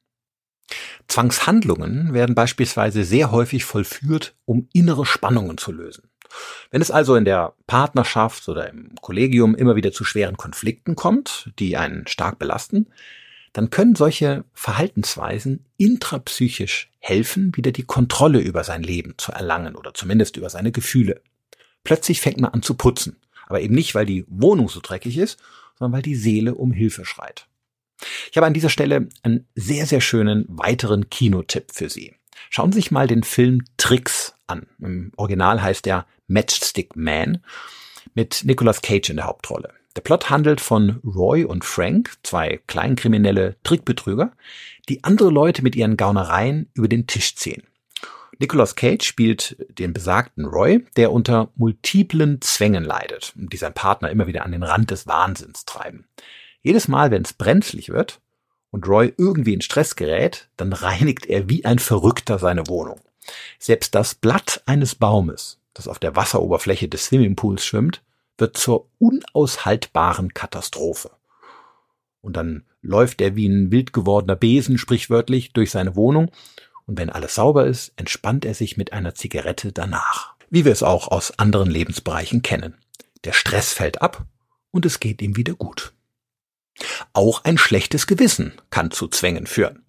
Zwangshandlungen 1.08 2.14
werden 2.14 2.36
beispielsweise 2.36 3.04
sehr 3.04 3.32
häufig 3.32 3.66
vollführt, 3.66 4.36
um 4.46 4.70
innere 4.74 5.06
Spannungen 5.06 5.58
zu 5.58 5.72
lösen. 5.72 6.10
Wenn 6.72 6.82
es 6.82 6.92
also 6.92 7.16
in 7.16 7.26
der 7.26 7.54
Partnerschaft 7.66 8.48
oder 8.48 8.70
im 8.70 8.94
Kollegium 9.02 9.56
immer 9.56 9.76
wieder 9.76 9.92
zu 9.92 10.04
schweren 10.04 10.38
Konflikten 10.38 10.96
kommt, 10.96 11.52
die 11.60 11.78
einen 11.78 12.08
stark 12.08 12.40
belasten, 12.40 12.88
dann 13.54 13.70
können 13.70 13.96
solche 13.96 14.46
Verhaltensweisen 14.54 15.66
intrapsychisch 15.78 16.92
helfen, 17.00 17.56
wieder 17.56 17.72
die 17.72 17.84
Kontrolle 17.84 18.40
über 18.40 18.64
sein 18.64 18.84
Leben 18.84 19.16
zu 19.18 19.32
erlangen 19.32 19.76
oder 19.76 19.94
zumindest 19.94 20.38
über 20.38 20.50
seine 20.50 20.72
Gefühle. 20.72 21.22
Plötzlich 21.84 22.22
fängt 22.22 22.40
man 22.40 22.52
an 22.52 22.62
zu 22.62 22.76
putzen, 22.76 23.18
aber 23.48 23.62
eben 23.62 23.76
nicht, 23.76 23.96
weil 23.96 24.06
die 24.06 24.26
Wohnung 24.28 24.70
so 24.70 24.80
dreckig 24.82 25.18
ist, 25.18 25.40
sondern 25.78 25.98
weil 25.98 26.02
die 26.02 26.16
Seele 26.16 26.56
um 26.56 26.72
Hilfe 26.72 27.06
schreit. 27.06 27.48
Ich 28.30 28.38
habe 28.38 28.48
an 28.48 28.54
dieser 28.54 28.70
Stelle 28.70 29.10
einen 29.24 29.48
sehr, 29.56 29.86
sehr 29.86 30.02
schönen 30.02 30.46
weiteren 30.48 31.10
Kinotipp 31.10 31.72
für 31.74 31.90
Sie. 31.90 32.14
Schauen 32.50 32.72
Sie 32.72 32.78
sich 32.78 32.92
mal 32.92 33.08
den 33.08 33.24
Film 33.24 33.64
Tricks 33.78 34.34
an. 34.48 34.68
Im 34.80 35.12
Original 35.18 35.62
heißt 35.62 35.86
er 35.88 36.06
Matchstick 36.28 36.96
Man 36.96 37.44
mit 38.14 38.44
Nicolas 38.46 38.82
Cage 38.82 39.10
in 39.10 39.18
der 39.18 39.26
Hauptrolle. 39.26 39.74
Der 40.00 40.04
Plot 40.04 40.30
handelt 40.30 40.62
von 40.62 41.02
Roy 41.04 41.44
und 41.44 41.66
Frank, 41.66 42.14
zwei 42.24 42.62
kleinkriminelle 42.68 43.58
Trickbetrüger, 43.64 44.32
die 44.88 45.04
andere 45.04 45.30
Leute 45.30 45.62
mit 45.62 45.76
ihren 45.76 45.98
Gaunereien 45.98 46.70
über 46.74 46.88
den 46.88 47.06
Tisch 47.06 47.36
ziehen. 47.36 47.64
Nicolas 48.38 48.78
Cage 48.78 49.06
spielt 49.06 49.58
den 49.78 49.92
besagten 49.92 50.46
Roy, 50.46 50.86
der 50.96 51.12
unter 51.12 51.52
multiplen 51.58 52.40
Zwängen 52.40 52.86
leidet 52.86 53.34
die 53.36 53.58
sein 53.58 53.74
Partner 53.74 54.10
immer 54.10 54.26
wieder 54.26 54.46
an 54.46 54.54
den 54.54 54.64
Rand 54.64 54.90
des 54.90 55.06
Wahnsinns 55.06 55.66
treiben. 55.66 56.08
Jedes 56.62 56.88
Mal, 56.88 57.12
wenn 57.12 57.24
es 57.24 57.34
brenzlig 57.34 57.90
wird 57.90 58.22
und 58.72 58.88
Roy 58.88 59.14
irgendwie 59.18 59.54
in 59.54 59.60
Stress 59.60 59.98
gerät, 59.98 60.48
dann 60.56 60.72
reinigt 60.72 61.26
er 61.26 61.50
wie 61.50 61.66
ein 61.66 61.78
Verrückter 61.78 62.40
seine 62.40 62.68
Wohnung. 62.68 63.02
Selbst 63.60 63.94
das 63.96 64.16
Blatt 64.16 64.64
eines 64.66 64.96
Baumes, 64.96 65.60
das 65.74 65.90
auf 65.90 66.00
der 66.00 66.16
Wasseroberfläche 66.16 66.88
des 66.88 67.08
Swimmingpools 67.08 67.66
schwimmt, 67.66 68.02
wird 68.40 68.58
zur 68.58 68.90
unaushaltbaren 69.00 70.34
Katastrophe. 70.34 71.12
Und 72.22 72.36
dann 72.36 72.66
läuft 72.82 73.22
er 73.22 73.36
wie 73.36 73.48
ein 73.48 73.72
wild 73.72 73.94
gewordener 73.94 74.36
Besen 74.36 74.78
sprichwörtlich 74.78 75.54
durch 75.54 75.72
seine 75.72 75.96
Wohnung 75.96 76.32
und 76.86 76.98
wenn 76.98 77.12
alles 77.12 77.36
sauber 77.36 77.68
ist, 77.68 77.94
entspannt 77.98 78.46
er 78.46 78.56
sich 78.56 78.76
mit 78.76 78.94
einer 78.94 79.14
Zigarette 79.14 79.72
danach. 79.72 80.34
Wie 80.50 80.66
wir 80.66 80.72
es 80.72 80.82
auch 80.82 81.08
aus 81.10 81.38
anderen 81.38 81.70
Lebensbereichen 81.70 82.42
kennen. 82.42 82.76
Der 83.26 83.34
Stress 83.34 83.74
fällt 83.74 84.02
ab 84.02 84.26
und 84.72 84.86
es 84.88 85.00
geht 85.00 85.22
ihm 85.22 85.36
wieder 85.36 85.54
gut. 85.54 85.94
Auch 87.14 87.44
ein 87.44 87.58
schlechtes 87.58 88.08
Gewissen 88.08 88.54
kann 88.72 88.90
zu 88.90 89.08
Zwängen 89.08 89.46
führen. 89.46 89.84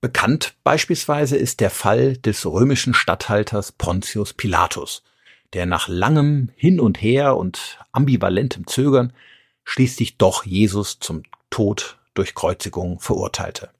Bekannt 0.00 0.54
beispielsweise 0.64 1.36
ist 1.36 1.60
der 1.60 1.70
Fall 1.70 2.16
des 2.16 2.44
römischen 2.44 2.94
Statthalters 2.94 3.72
Pontius 3.72 4.32
Pilatus, 4.32 5.02
der 5.54 5.66
nach 5.66 5.88
langem 5.88 6.50
Hin 6.56 6.80
und 6.80 7.00
Her 7.00 7.36
und 7.36 7.78
ambivalentem 7.92 8.66
Zögern 8.66 9.12
schließlich 9.64 10.18
doch 10.18 10.44
Jesus 10.44 10.98
zum 10.98 11.22
Tod 11.48 11.98
durch 12.14 12.34
Kreuzigung 12.34 13.00
verurteilte. 13.00 13.70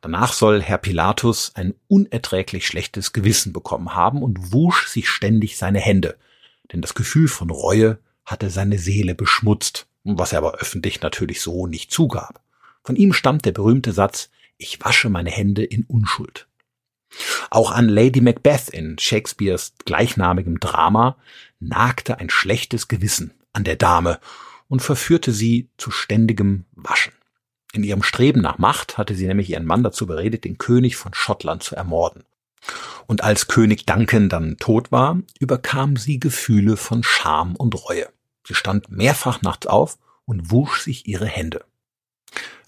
Danach 0.00 0.32
soll 0.32 0.62
Herr 0.62 0.78
Pilatus 0.78 1.52
ein 1.54 1.74
unerträglich 1.86 2.66
schlechtes 2.66 3.12
Gewissen 3.12 3.52
bekommen 3.52 3.94
haben 3.94 4.22
und 4.22 4.52
wusch 4.52 4.88
sich 4.88 5.08
ständig 5.08 5.56
seine 5.56 5.78
Hände, 5.78 6.16
denn 6.72 6.80
das 6.80 6.94
Gefühl 6.94 7.28
von 7.28 7.50
Reue 7.50 7.98
hatte 8.24 8.50
seine 8.50 8.78
Seele 8.78 9.14
beschmutzt, 9.14 9.86
was 10.04 10.32
er 10.32 10.38
aber 10.38 10.54
öffentlich 10.54 11.02
natürlich 11.02 11.40
so 11.40 11.66
nicht 11.66 11.92
zugab. 11.92 12.40
Von 12.82 12.96
ihm 12.96 13.12
stammt 13.12 13.44
der 13.44 13.52
berühmte 13.52 13.92
Satz, 13.92 14.30
ich 14.56 14.84
wasche 14.84 15.08
meine 15.08 15.30
Hände 15.30 15.62
in 15.64 15.84
Unschuld. 15.84 16.48
Auch 17.50 17.70
an 17.70 17.88
Lady 17.88 18.20
Macbeth 18.20 18.68
in 18.68 18.98
Shakespeares 18.98 19.74
gleichnamigem 19.84 20.60
Drama 20.60 21.16
nagte 21.60 22.18
ein 22.18 22.30
schlechtes 22.30 22.88
Gewissen 22.88 23.32
an 23.52 23.64
der 23.64 23.76
Dame 23.76 24.18
und 24.68 24.80
verführte 24.80 25.32
sie 25.32 25.68
zu 25.76 25.90
ständigem 25.90 26.64
Waschen. 26.72 27.12
In 27.72 27.84
ihrem 27.84 28.02
Streben 28.02 28.40
nach 28.40 28.58
Macht 28.58 28.98
hatte 28.98 29.14
sie 29.14 29.26
nämlich 29.26 29.50
ihren 29.50 29.66
Mann 29.66 29.82
dazu 29.82 30.06
beredet, 30.06 30.44
den 30.44 30.58
König 30.58 30.96
von 30.96 31.14
Schottland 31.14 31.62
zu 31.62 31.74
ermorden. 31.74 32.24
Und 33.06 33.24
als 33.24 33.48
König 33.48 33.86
Duncan 33.86 34.28
dann 34.28 34.56
tot 34.58 34.92
war, 34.92 35.18
überkam 35.40 35.96
sie 35.96 36.20
Gefühle 36.20 36.76
von 36.76 37.02
Scham 37.02 37.56
und 37.56 37.74
Reue. 37.84 38.08
Sie 38.46 38.54
stand 38.54 38.90
mehrfach 38.90 39.42
nachts 39.42 39.66
auf 39.66 39.98
und 40.24 40.50
wusch 40.50 40.82
sich 40.82 41.06
ihre 41.06 41.26
Hände. 41.26 41.64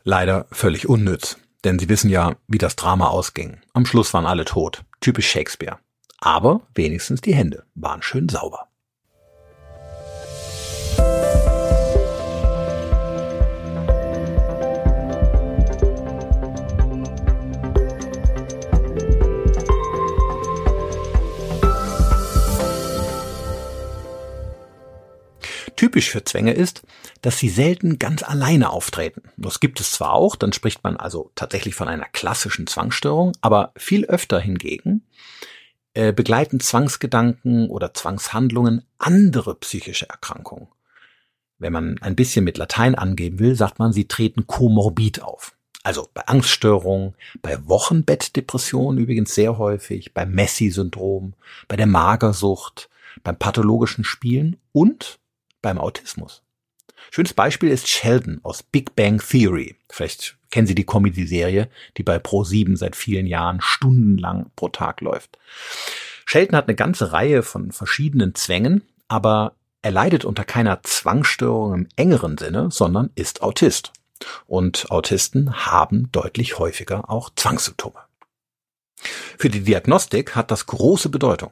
Leider 0.02 0.46
völlig 0.50 0.88
unnütz. 0.88 1.38
Denn 1.64 1.78
Sie 1.78 1.88
wissen 1.88 2.10
ja, 2.10 2.36
wie 2.46 2.58
das 2.58 2.76
Drama 2.76 3.08
ausging. 3.08 3.56
Am 3.72 3.86
Schluss 3.86 4.12
waren 4.12 4.26
alle 4.26 4.44
tot. 4.44 4.84
Typisch 5.00 5.28
Shakespeare. 5.30 5.78
Aber 6.18 6.60
wenigstens 6.74 7.22
die 7.22 7.34
Hände 7.34 7.64
waren 7.74 8.02
schön 8.02 8.28
sauber. 8.28 8.68
Typisch 25.76 26.10
für 26.10 26.24
Zwänge 26.24 26.52
ist, 26.52 26.82
dass 27.24 27.38
sie 27.38 27.48
selten 27.48 27.98
ganz 27.98 28.22
alleine 28.22 28.68
auftreten. 28.68 29.22
Das 29.38 29.58
gibt 29.58 29.80
es 29.80 29.92
zwar 29.92 30.12
auch, 30.12 30.36
dann 30.36 30.52
spricht 30.52 30.84
man 30.84 30.98
also 30.98 31.30
tatsächlich 31.34 31.74
von 31.74 31.88
einer 31.88 32.04
klassischen 32.04 32.66
Zwangsstörung, 32.66 33.32
aber 33.40 33.72
viel 33.76 34.04
öfter 34.04 34.38
hingegen 34.38 35.06
äh, 35.94 36.12
begleiten 36.12 36.60
Zwangsgedanken 36.60 37.70
oder 37.70 37.94
Zwangshandlungen 37.94 38.82
andere 38.98 39.54
psychische 39.54 40.08
Erkrankungen. 40.08 40.68
Wenn 41.58 41.72
man 41.72 41.96
ein 42.02 42.14
bisschen 42.14 42.44
mit 42.44 42.58
Latein 42.58 42.94
angeben 42.94 43.38
will, 43.38 43.54
sagt 43.54 43.78
man, 43.78 43.92
sie 43.94 44.06
treten 44.06 44.46
komorbid 44.46 45.22
auf. 45.22 45.56
Also 45.82 46.08
bei 46.12 46.26
Angststörungen, 46.26 47.14
bei 47.40 47.66
Wochenbettdepressionen 47.66 49.02
übrigens 49.02 49.34
sehr 49.34 49.56
häufig, 49.56 50.12
beim 50.12 50.32
Messi-Syndrom, 50.32 51.34
bei 51.68 51.76
der 51.76 51.86
Magersucht, 51.86 52.90
beim 53.22 53.38
pathologischen 53.38 54.04
Spielen 54.04 54.56
und 54.72 55.20
beim 55.62 55.78
Autismus. 55.78 56.42
Schönes 57.10 57.34
Beispiel 57.34 57.70
ist 57.70 57.88
Sheldon 57.88 58.40
aus 58.42 58.62
Big 58.62 58.96
Bang 58.96 59.18
Theory. 59.18 59.76
Vielleicht 59.90 60.36
kennen 60.50 60.66
Sie 60.66 60.74
die 60.74 60.86
Comedy-Serie, 60.86 61.68
die 61.96 62.02
bei 62.02 62.16
Pro7 62.16 62.76
seit 62.76 62.96
vielen 62.96 63.26
Jahren 63.26 63.60
stundenlang 63.60 64.50
pro 64.56 64.68
Tag 64.68 65.00
läuft. 65.00 65.38
Sheldon 66.26 66.56
hat 66.56 66.68
eine 66.68 66.76
ganze 66.76 67.12
Reihe 67.12 67.42
von 67.42 67.72
verschiedenen 67.72 68.34
Zwängen, 68.34 68.82
aber 69.08 69.54
er 69.82 69.90
leidet 69.90 70.24
unter 70.24 70.44
keiner 70.44 70.82
Zwangsstörung 70.82 71.74
im 71.74 71.88
engeren 71.96 72.38
Sinne, 72.38 72.70
sondern 72.70 73.10
ist 73.14 73.42
Autist. 73.42 73.92
Und 74.46 74.90
Autisten 74.90 75.66
haben 75.66 76.10
deutlich 76.12 76.58
häufiger 76.58 77.10
auch 77.10 77.30
Zwangssymptome. 77.34 78.03
Für 79.38 79.48
die 79.48 79.60
Diagnostik 79.60 80.34
hat 80.34 80.50
das 80.50 80.66
große 80.66 81.08
Bedeutung. 81.08 81.50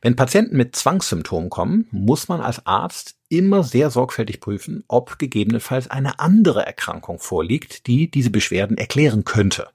Wenn 0.00 0.16
Patienten 0.16 0.56
mit 0.56 0.76
Zwangssymptomen 0.76 1.50
kommen, 1.50 1.88
muss 1.90 2.28
man 2.28 2.40
als 2.40 2.66
Arzt 2.66 3.16
immer 3.28 3.64
sehr 3.64 3.90
sorgfältig 3.90 4.40
prüfen, 4.40 4.84
ob 4.88 5.18
gegebenenfalls 5.18 5.90
eine 5.90 6.18
andere 6.20 6.66
Erkrankung 6.66 7.18
vorliegt, 7.18 7.86
die 7.86 8.10
diese 8.10 8.30
Beschwerden 8.30 8.76
erklären 8.76 9.24
könnte. 9.24 9.70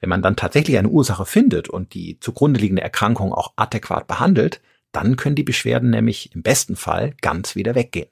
Wenn 0.00 0.08
man 0.08 0.22
dann 0.22 0.36
tatsächlich 0.36 0.78
eine 0.78 0.88
Ursache 0.88 1.26
findet 1.26 1.68
und 1.68 1.94
die 1.94 2.18
zugrunde 2.20 2.60
liegende 2.60 2.82
Erkrankung 2.82 3.32
auch 3.32 3.52
adäquat 3.56 4.06
behandelt, 4.06 4.60
dann 4.90 5.16
können 5.16 5.36
die 5.36 5.42
Beschwerden 5.42 5.90
nämlich 5.90 6.34
im 6.34 6.42
besten 6.42 6.76
Fall 6.76 7.14
ganz 7.20 7.56
wieder 7.56 7.74
weggehen. 7.74 8.08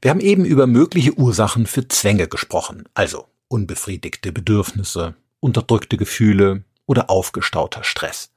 Wir 0.00 0.10
haben 0.10 0.20
eben 0.20 0.44
über 0.44 0.66
mögliche 0.66 1.14
Ursachen 1.14 1.66
für 1.66 1.88
Zwänge 1.88 2.28
gesprochen, 2.28 2.84
also 2.94 3.26
unbefriedigte 3.48 4.32
Bedürfnisse, 4.32 5.14
unterdrückte 5.44 5.98
Gefühle 5.98 6.64
oder 6.86 7.10
aufgestauter 7.10 7.84
Stress. 7.84 8.32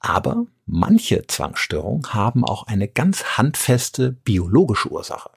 Aber 0.00 0.46
manche 0.66 1.26
Zwangsstörungen 1.26 2.14
haben 2.14 2.44
auch 2.44 2.66
eine 2.66 2.88
ganz 2.88 3.36
handfeste 3.36 4.12
biologische 4.24 4.90
Ursache. 4.90 5.30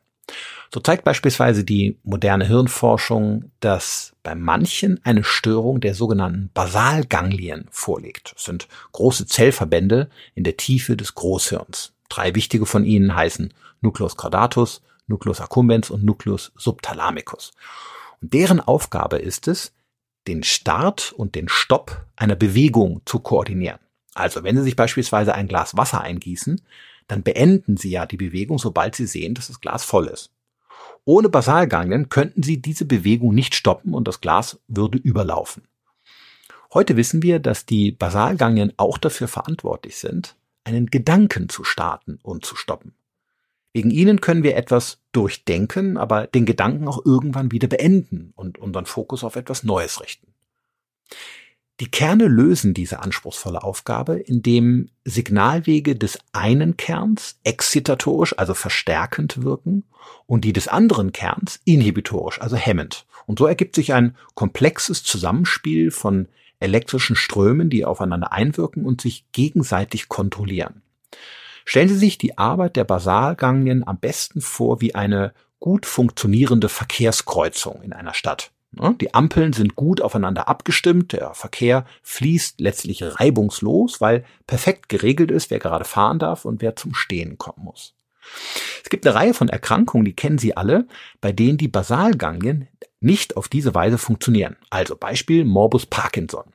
So 0.73 0.79
zeigt 0.79 1.03
beispielsweise 1.03 1.63
die 1.63 1.99
moderne 2.03 2.47
Hirnforschung, 2.47 3.51
dass 3.59 4.13
bei 4.23 4.35
manchen 4.35 4.99
eine 5.03 5.23
Störung 5.23 5.81
der 5.81 5.93
sogenannten 5.93 6.49
Basalganglien 6.53 7.67
vorliegt. 7.69 8.31
Das 8.33 8.45
sind 8.45 8.67
große 8.93 9.27
Zellverbände 9.27 10.09
in 10.33 10.43
der 10.45 10.57
Tiefe 10.57 10.97
des 10.97 11.13
Großhirns. 11.13 11.93
Drei 12.09 12.33
wichtige 12.35 12.65
von 12.65 12.85
ihnen 12.85 13.13
heißen 13.13 13.53
Nucleus 13.81 14.17
caudatus, 14.17 14.81
Nucleus 15.07 15.41
accumbens 15.41 15.91
und 15.91 16.03
Nucleus 16.03 16.51
subthalamicus. 16.55 17.51
Und 18.21 18.33
deren 18.33 18.59
Aufgabe 18.59 19.17
ist 19.17 19.47
es, 19.47 19.74
den 20.27 20.43
Start 20.43 21.11
und 21.11 21.35
den 21.35 21.49
Stopp 21.49 22.05
einer 22.15 22.35
Bewegung 22.35 23.01
zu 23.05 23.19
koordinieren. 23.19 23.79
Also 24.13 24.43
wenn 24.43 24.55
Sie 24.55 24.63
sich 24.63 24.75
beispielsweise 24.75 25.35
ein 25.35 25.47
Glas 25.47 25.77
Wasser 25.77 26.01
eingießen, 26.01 26.61
dann 27.07 27.23
beenden 27.23 27.77
Sie 27.77 27.91
ja 27.91 28.05
die 28.05 28.17
Bewegung, 28.17 28.57
sobald 28.57 28.95
Sie 28.95 29.05
sehen, 29.05 29.33
dass 29.33 29.47
das 29.47 29.61
Glas 29.61 29.83
voll 29.83 30.07
ist. 30.07 30.31
Ohne 31.03 31.29
Basalganglien 31.29 32.09
könnten 32.09 32.41
Sie 32.41 32.61
diese 32.61 32.85
Bewegung 32.85 33.35
nicht 33.35 33.53
stoppen 33.53 33.93
und 33.93 34.07
das 34.07 34.21
Glas 34.21 34.59
würde 34.67 34.97
überlaufen. 34.97 35.67
Heute 36.73 36.97
wissen 36.97 37.21
wir, 37.21 37.39
dass 37.39 37.65
die 37.65 37.91
Basalganglien 37.91 38.73
auch 38.77 38.97
dafür 38.97 39.27
verantwortlich 39.27 39.97
sind, 39.97 40.35
einen 40.63 40.87
Gedanken 40.87 41.47
zu 41.47 41.63
starten 41.63 42.19
und 42.23 42.45
zu 42.45 42.55
stoppen. 42.55 42.95
Wegen 43.75 43.91
ihnen 43.91 44.21
können 44.21 44.43
wir 44.43 44.55
etwas 44.55 44.99
durchdenken, 45.11 45.97
aber 45.97 46.27
den 46.27 46.45
Gedanken 46.45 46.87
auch 46.87 47.05
irgendwann 47.05 47.51
wieder 47.51 47.67
beenden 47.67 48.31
und 48.37 48.57
unseren 48.57 48.85
Fokus 48.85 49.21
auf 49.25 49.35
etwas 49.35 49.63
Neues 49.65 49.99
richten. 49.99 50.27
Die 51.81 51.91
Kerne 51.91 52.29
lösen 52.29 52.73
diese 52.73 53.01
anspruchsvolle 53.01 53.61
Aufgabe, 53.63 54.15
indem 54.15 54.91
Signalwege 55.03 55.97
des 55.97 56.19
einen 56.31 56.77
Kerns 56.77 57.37
excitatorisch, 57.43 58.39
also 58.39 58.53
verstärkend 58.53 59.43
wirken 59.43 59.83
und 60.25 60.45
die 60.45 60.53
des 60.53 60.69
anderen 60.69 61.11
Kerns 61.11 61.59
inhibitorisch, 61.65 62.39
also 62.39 62.55
hemmend. 62.55 63.05
Und 63.25 63.39
so 63.39 63.45
ergibt 63.45 63.75
sich 63.75 63.91
ein 63.91 64.15
komplexes 64.35 65.03
Zusammenspiel 65.03 65.91
von 65.91 66.29
elektrischen 66.61 67.17
Strömen, 67.17 67.69
die 67.69 67.83
aufeinander 67.83 68.31
einwirken 68.31 68.85
und 68.85 69.01
sich 69.01 69.25
gegenseitig 69.33 70.07
kontrollieren. 70.07 70.81
Stellen 71.65 71.89
Sie 71.89 71.97
sich 71.97 72.17
die 72.17 72.37
Arbeit 72.37 72.75
der 72.75 72.83
Basalganglien 72.83 73.85
am 73.85 73.99
besten 73.99 74.39
vor 74.39 74.81
wie 74.81 74.95
eine 74.95 75.33
gut 75.59 75.85
funktionierende 75.85 76.69
Verkehrskreuzung 76.69 77.81
in 77.81 77.91
einer 77.91 78.13
Stadt. 78.13 78.51
Die 78.99 79.13
Ampeln 79.13 79.53
sind 79.53 79.75
gut 79.75 80.01
aufeinander 80.01 80.49
abgestimmt, 80.49 81.13
der 81.13 81.33
Verkehr 81.33 81.85
fließt 82.03 82.59
letztlich 82.59 83.01
reibungslos, 83.01 84.01
weil 84.01 84.25
perfekt 84.47 84.89
geregelt 84.89 85.31
ist, 85.31 85.49
wer 85.49 85.59
gerade 85.59 85.85
fahren 85.85 86.19
darf 86.19 86.43
und 86.43 86.61
wer 86.61 86.75
zum 86.75 86.93
Stehen 86.93 87.37
kommen 87.37 87.63
muss. 87.63 87.95
Es 88.83 88.89
gibt 88.89 89.07
eine 89.07 89.15
Reihe 89.15 89.33
von 89.33 89.47
Erkrankungen, 89.49 90.03
die 90.03 90.15
kennen 90.15 90.37
Sie 90.37 90.57
alle, 90.57 90.87
bei 91.21 91.31
denen 91.31 91.57
die 91.57 91.69
Basalganglien 91.69 92.67
nicht 92.99 93.37
auf 93.37 93.47
diese 93.47 93.73
Weise 93.73 93.97
funktionieren. 93.97 94.57
Also 94.69 94.95
Beispiel 94.97 95.45
Morbus 95.45 95.85
Parkinson. 95.85 96.54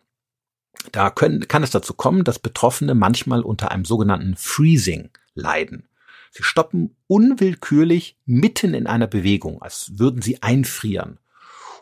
Da 0.93 1.11
können, 1.11 1.47
kann 1.47 1.63
es 1.63 1.71
dazu 1.71 1.95
kommen, 1.95 2.25
dass 2.25 2.39
Betroffene 2.39 2.95
manchmal 2.95 3.43
unter 3.43 3.71
einem 3.71 3.85
sogenannten 3.85 4.37
Freezing 4.37 5.11
leiden. 5.35 5.89
Sie 6.31 6.43
stoppen 6.43 6.97
unwillkürlich 7.07 8.17
mitten 8.25 8.75
in 8.75 8.87
einer 8.87 9.07
Bewegung, 9.07 9.61
als 9.63 9.99
würden 9.99 10.23
sie 10.23 10.43
einfrieren. 10.43 11.19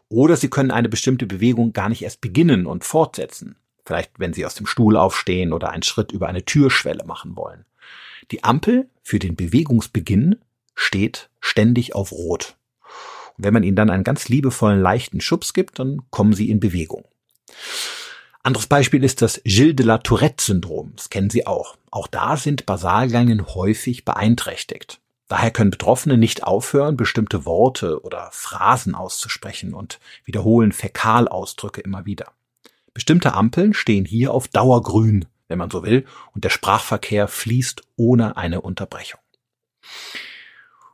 Oder 0.09 0.37
sie 0.37 0.49
können 0.49 0.71
eine 0.71 0.89
bestimmte 0.89 1.27
Bewegung 1.27 1.73
gar 1.73 1.91
nicht 1.91 2.03
erst 2.03 2.21
beginnen 2.21 2.67
und 2.67 2.85
fortsetzen. 2.85 3.57
Vielleicht, 3.85 4.19
wenn 4.19 4.33
sie 4.33 4.47
aus 4.47 4.55
dem 4.55 4.67
Stuhl 4.67 4.97
aufstehen 4.97 5.53
oder 5.53 5.71
einen 5.71 5.83
Schritt 5.83 6.13
über 6.13 6.29
eine 6.29 6.45
Türschwelle 6.45 7.05
machen 7.05 7.37
wollen. 7.37 7.65
Die 8.31 8.45
Ampel 8.45 8.89
für 9.03 9.19
den 9.19 9.37
Bewegungsbeginn 9.37 10.37
steht 10.75 11.31
ständig 11.41 11.95
auf 11.95 12.13
Rot. 12.13 12.57
Und 13.37 13.45
wenn 13.45 13.55
man 13.55 13.63
ihnen 13.63 13.77
dann 13.77 13.91
einen 13.91 14.05
ganz 14.05 14.29
liebevollen, 14.29 14.81
leichten 14.81 15.21
Schubs 15.21 15.53
gibt, 15.53 15.79
dann 15.79 16.03
kommen 16.11 16.33
sie 16.33 16.51
in 16.51 16.61
Bewegung. 16.61 17.05
Anderes 18.49 18.67
Beispiel 18.67 19.05
ist 19.05 19.21
das 19.21 19.43
Gilles 19.45 19.77
de 19.77 19.85
la 19.85 19.99
Tourette-Syndrom. 19.99 20.95
Das 20.97 21.11
kennen 21.11 21.29
Sie 21.29 21.47
auch. 21.47 21.77
Auch 21.91 22.07
da 22.07 22.39
sind 22.39 22.65
Basalganglien 22.65 23.47
häufig 23.47 24.07
beeinträchtigt. 24.07 25.03
Daher 25.27 25.51
können 25.51 25.71
Betroffene 25.71 26.17
nicht 26.17 26.45
aufhören, 26.45 26.97
bestimmte 26.97 27.45
Worte 27.45 28.03
oder 28.03 28.31
Phrasen 28.33 28.95
auszusprechen 28.95 29.75
und 29.75 30.01
wiederholen 30.25 30.73
Fäkalausdrücke 30.73 31.83
immer 31.83 32.07
wieder. 32.07 32.33
Bestimmte 32.95 33.35
Ampeln 33.35 33.75
stehen 33.75 34.07
hier 34.07 34.33
auf 34.33 34.49
Dauergrün, 34.49 35.27
wenn 35.49 35.59
man 35.59 35.71
so 35.71 35.83
will, 35.83 36.07
und 36.35 36.43
der 36.43 36.49
Sprachverkehr 36.49 37.29
fließt 37.29 37.83
ohne 37.97 38.39
eine 38.39 38.63
Unterbrechung. 38.63 39.21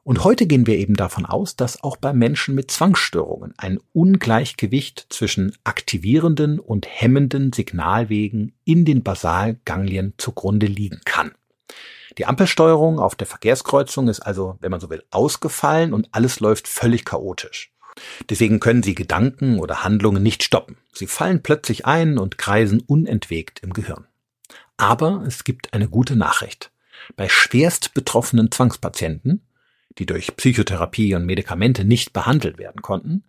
Und 0.04 0.22
heute 0.22 0.46
gehen 0.46 0.66
wir 0.66 0.76
eben 0.76 0.94
davon 0.94 1.24
aus, 1.24 1.56
dass 1.56 1.82
auch 1.82 1.96
bei 1.96 2.12
Menschen 2.12 2.54
mit 2.54 2.70
Zwangsstörungen 2.70 3.54
ein 3.56 3.80
Ungleichgewicht 3.94 5.06
zwischen 5.08 5.56
aktivierenden 5.64 6.60
und 6.60 6.86
hemmenden 6.86 7.54
Signalwegen 7.54 8.52
in 8.64 8.84
den 8.84 9.02
Basalganglien 9.02 10.12
zugrunde 10.18 10.66
liegen 10.66 11.00
kann. 11.06 11.32
Die 12.18 12.26
Ampelsteuerung 12.26 13.00
auf 13.00 13.14
der 13.14 13.26
Verkehrskreuzung 13.26 14.08
ist 14.08 14.20
also, 14.20 14.58
wenn 14.60 14.70
man 14.70 14.78
so 14.78 14.90
will, 14.90 15.02
ausgefallen 15.10 15.94
und 15.94 16.10
alles 16.12 16.38
läuft 16.38 16.68
völlig 16.68 17.06
chaotisch. 17.06 17.72
Deswegen 18.28 18.60
können 18.60 18.82
Sie 18.82 18.94
Gedanken 18.94 19.58
oder 19.58 19.84
Handlungen 19.84 20.22
nicht 20.22 20.42
stoppen. 20.42 20.76
Sie 20.92 21.06
fallen 21.06 21.42
plötzlich 21.42 21.86
ein 21.86 22.18
und 22.18 22.36
kreisen 22.36 22.82
unentwegt 22.86 23.60
im 23.60 23.72
Gehirn. 23.72 24.06
Aber 24.76 25.24
es 25.26 25.44
gibt 25.44 25.72
eine 25.72 25.88
gute 25.88 26.14
Nachricht. 26.14 26.72
Bei 27.16 27.28
schwerst 27.28 27.94
betroffenen 27.94 28.50
Zwangspatienten 28.50 29.40
die 29.98 30.06
durch 30.06 30.36
Psychotherapie 30.36 31.14
und 31.14 31.26
Medikamente 31.26 31.84
nicht 31.84 32.12
behandelt 32.12 32.58
werden 32.58 32.82
konnten, 32.82 33.24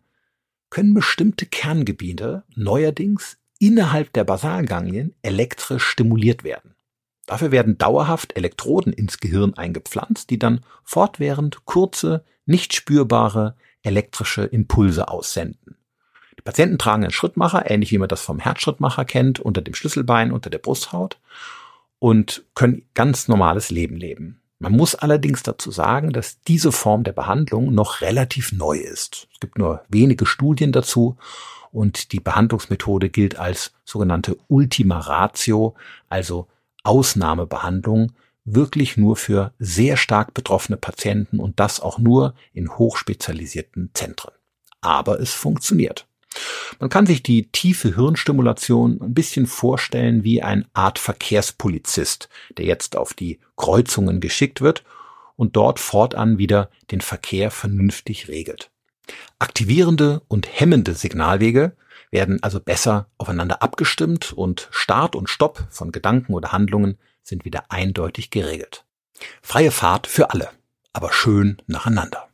können 0.69 0.93
bestimmte 0.93 1.45
Kerngebiete 1.45 2.43
neuerdings 2.56 3.38
innerhalb 3.60 4.12
der 4.13 4.23
Basalganglien 4.23 5.13
elektrisch 5.21 5.84
stimuliert 5.84 6.43
werden. 6.43 6.75
Dafür 7.25 7.51
werden 7.51 7.78
dauerhaft 7.78 8.36
Elektroden 8.36 8.93
ins 8.93 9.19
Gehirn 9.19 9.54
eingepflanzt, 9.56 10.30
die 10.30 10.39
dann 10.39 10.62
fortwährend 10.84 11.65
kurze, 11.65 12.23
nicht 12.45 12.75
spürbare 12.75 13.56
elektrische 13.82 14.43
Impulse 14.43 15.08
aussenden. 15.08 15.78
Die 16.38 16.43
Patienten 16.43 16.78
tragen 16.78 17.04
einen 17.04 17.12
Schrittmacher, 17.12 17.69
ähnlich 17.69 17.91
wie 17.91 17.97
man 17.97 18.10
das 18.10 18.21
vom 18.21 18.39
Herzschrittmacher 18.39 19.06
kennt, 19.06 19.39
unter 19.39 19.62
dem 19.62 19.73
Schlüsselbein, 19.73 20.32
unter 20.32 20.49
der 20.49 20.60
Brusthaut 20.60 21.17
und 21.99 22.43
können 22.54 22.88
ganz 22.93 23.28
normales 23.28 23.71
Leben 23.71 23.95
leben. 23.95 24.41
Man 24.60 24.72
muss 24.72 24.96
allerdings 24.96 25.44
dazu 25.44 25.70
sagen, 25.70 26.13
dass 26.13 26.41
diese 26.41 26.72
Form 26.72 27.04
der 27.04 27.12
Behandlung 27.12 27.74
noch 27.74 28.02
relativ 28.02 28.52
neu 28.54 28.78
ist. 28.78 29.28
Es 29.34 29.39
gibt 29.39 29.58
nur 29.58 29.84
wenige 29.89 30.26
Studien 30.26 30.72
dazu 30.72 31.18
und 31.72 32.13
die 32.13 32.22
Behandlungsmethode 32.22 33.10
gilt 33.10 33.38
als 33.38 33.74
sogenannte 33.84 34.38
Ultima 34.48 35.00
Ratio, 35.00 35.76
also 36.08 36.48
Ausnahmebehandlung, 36.84 38.13
wirklich 38.46 38.96
nur 38.96 39.18
für 39.18 39.54
sehr 39.60 39.98
stark 39.98 40.34
betroffene 40.34 40.78
Patienten 40.78 41.39
und 41.39 41.60
das 41.60 41.82
auch 41.82 42.00
nur 42.00 42.36
in 42.54 42.70
hochspezialisierten 42.70 43.89
Zentren. 43.94 44.32
Aber 44.80 45.20
es 45.20 45.34
funktioniert. 45.34 46.08
Man 46.80 46.89
kann 46.89 47.06
sich 47.06 47.24
die 47.24 47.48
tiefe 47.52 47.95
Hirnstimulation 47.95 49.00
ein 49.02 49.13
bisschen 49.13 49.48
vorstellen 49.48 50.24
wie 50.24 50.41
eine 50.41 50.65
Art 50.74 51.00
Verkehrspolizist, 51.00 52.30
der 52.58 52.65
jetzt 52.65 52.95
auf 52.95 53.13
die 53.13 53.39
Kreuzungen 53.56 54.19
geschickt 54.19 54.62
wird 54.62 54.84
und 55.36 55.56
dort 55.56 55.80
fortan 55.80 56.38
wieder 56.38 56.69
den 56.91 57.02
Verkehr 57.02 57.52
vernünftig 57.52 58.28
regelt. 58.28 58.71
Aktivierende 59.39 60.21
und 60.28 60.48
hemmende 60.48 60.93
Signalwege 60.93 61.76
werden 62.12 62.41
also 62.41 62.60
besser 62.60 63.10
aufeinander 63.17 63.62
abgestimmt 63.62 64.34
und 64.34 64.67
Start 64.71 65.15
und 65.15 65.30
Stopp 65.30 65.67
von 65.69 65.91
Gedanken 65.91 66.34
oder 66.34 66.52
Handlungen 66.52 66.98
sind 67.24 67.45
wieder 67.45 67.65
eindeutig 67.69 68.30
geregelt. 68.30 68.86
Freie 69.41 69.71
Fahrt 69.71 70.08
für 70.08 70.32
alle, 70.32 70.50
aber 70.93 71.12
schön 71.12 71.58
nacheinander. 71.67 72.28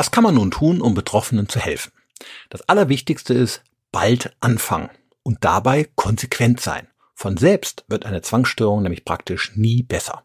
Was 0.00 0.10
kann 0.10 0.24
man 0.24 0.36
nun 0.36 0.50
tun, 0.50 0.80
um 0.80 0.94
Betroffenen 0.94 1.46
zu 1.50 1.60
helfen? 1.60 1.92
Das 2.48 2.66
Allerwichtigste 2.70 3.34
ist 3.34 3.62
bald 3.92 4.34
anfangen 4.40 4.88
und 5.22 5.44
dabei 5.44 5.90
konsequent 5.94 6.58
sein. 6.58 6.88
Von 7.14 7.36
selbst 7.36 7.84
wird 7.86 8.06
eine 8.06 8.22
Zwangsstörung 8.22 8.82
nämlich 8.82 9.04
praktisch 9.04 9.54
nie 9.56 9.82
besser. 9.82 10.24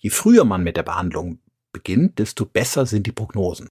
Je 0.00 0.10
früher 0.10 0.44
man 0.44 0.64
mit 0.64 0.76
der 0.76 0.82
Behandlung 0.82 1.38
beginnt, 1.70 2.18
desto 2.18 2.46
besser 2.46 2.84
sind 2.84 3.06
die 3.06 3.12
Prognosen. 3.12 3.68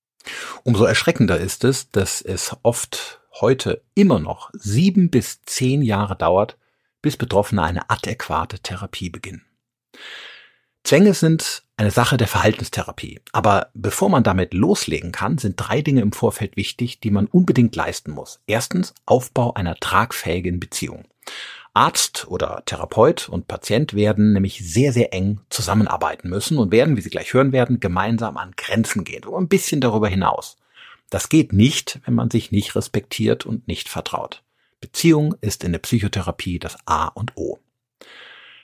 Umso 0.64 0.86
erschreckender 0.86 1.38
ist 1.38 1.66
es, 1.66 1.92
dass 1.92 2.22
es 2.22 2.56
oft 2.64 3.20
heute 3.42 3.84
immer 3.94 4.22
noch 4.22 4.52
sieben 4.54 5.10
bis 5.10 5.42
zehn 5.42 5.82
Jahre 5.82 6.16
dauert, 6.16 6.58
bis 7.02 7.18
Betroffene 7.18 7.62
eine 7.62 7.90
adäquate 7.90 8.60
Therapie 8.60 9.10
beginnen. 9.10 9.44
Zwänge 10.86 11.14
sind 11.14 11.64
eine 11.82 11.92
Sache 11.92 12.18
der 12.18 12.28
Verhaltenstherapie. 12.28 13.22
Aber 13.32 13.72
bevor 13.74 14.10
man 14.10 14.24
damit 14.24 14.54
loslegen 14.54 15.12
kann, 15.12 15.40
sind 15.40 15.56
drei 15.58 15.82
Dinge 15.82 16.02
im 16.02 16.12
Vorfeld 16.12 16.56
wichtig, 16.56 17.00
die 17.00 17.10
man 17.10 17.26
unbedingt 17.26 17.76
leisten 17.76 18.12
muss. 18.12 18.40
Erstens 18.46 18.94
Aufbau 19.08 19.56
einer 19.56 19.76
tragfähigen 19.76 20.60
Beziehung. 20.60 21.06
Arzt 21.74 22.28
oder 22.28 22.62
Therapeut 22.66 23.30
und 23.30 23.48
Patient 23.48 23.96
werden 23.96 24.34
nämlich 24.34 24.60
sehr, 24.64 24.94
sehr 24.94 25.14
eng 25.14 25.40
zusammenarbeiten 25.50 26.30
müssen 26.30 26.60
und 26.60 26.72
werden, 26.72 26.98
wie 26.98 27.02
Sie 27.02 27.10
gleich 27.10 27.34
hören 27.34 27.52
werden, 27.52 27.80
gemeinsam 27.80 28.38
an 28.38 28.52
Grenzen 28.56 29.04
gehen, 29.04 29.24
so 29.24 29.36
ein 29.36 29.48
bisschen 29.48 29.82
darüber 29.82 30.08
hinaus. 30.08 30.58
Das 31.10 31.30
geht 31.30 31.52
nicht, 31.52 32.00
wenn 32.06 32.14
man 32.14 32.30
sich 32.30 32.52
nicht 32.52 32.76
respektiert 32.76 33.46
und 33.46 33.68
nicht 33.68 33.90
vertraut. 33.90 34.44
Beziehung 34.82 35.36
ist 35.42 35.64
in 35.64 35.72
der 35.72 35.80
Psychotherapie 35.80 36.60
das 36.60 36.78
A 36.86 37.08
und 37.08 37.36
O. 37.38 37.60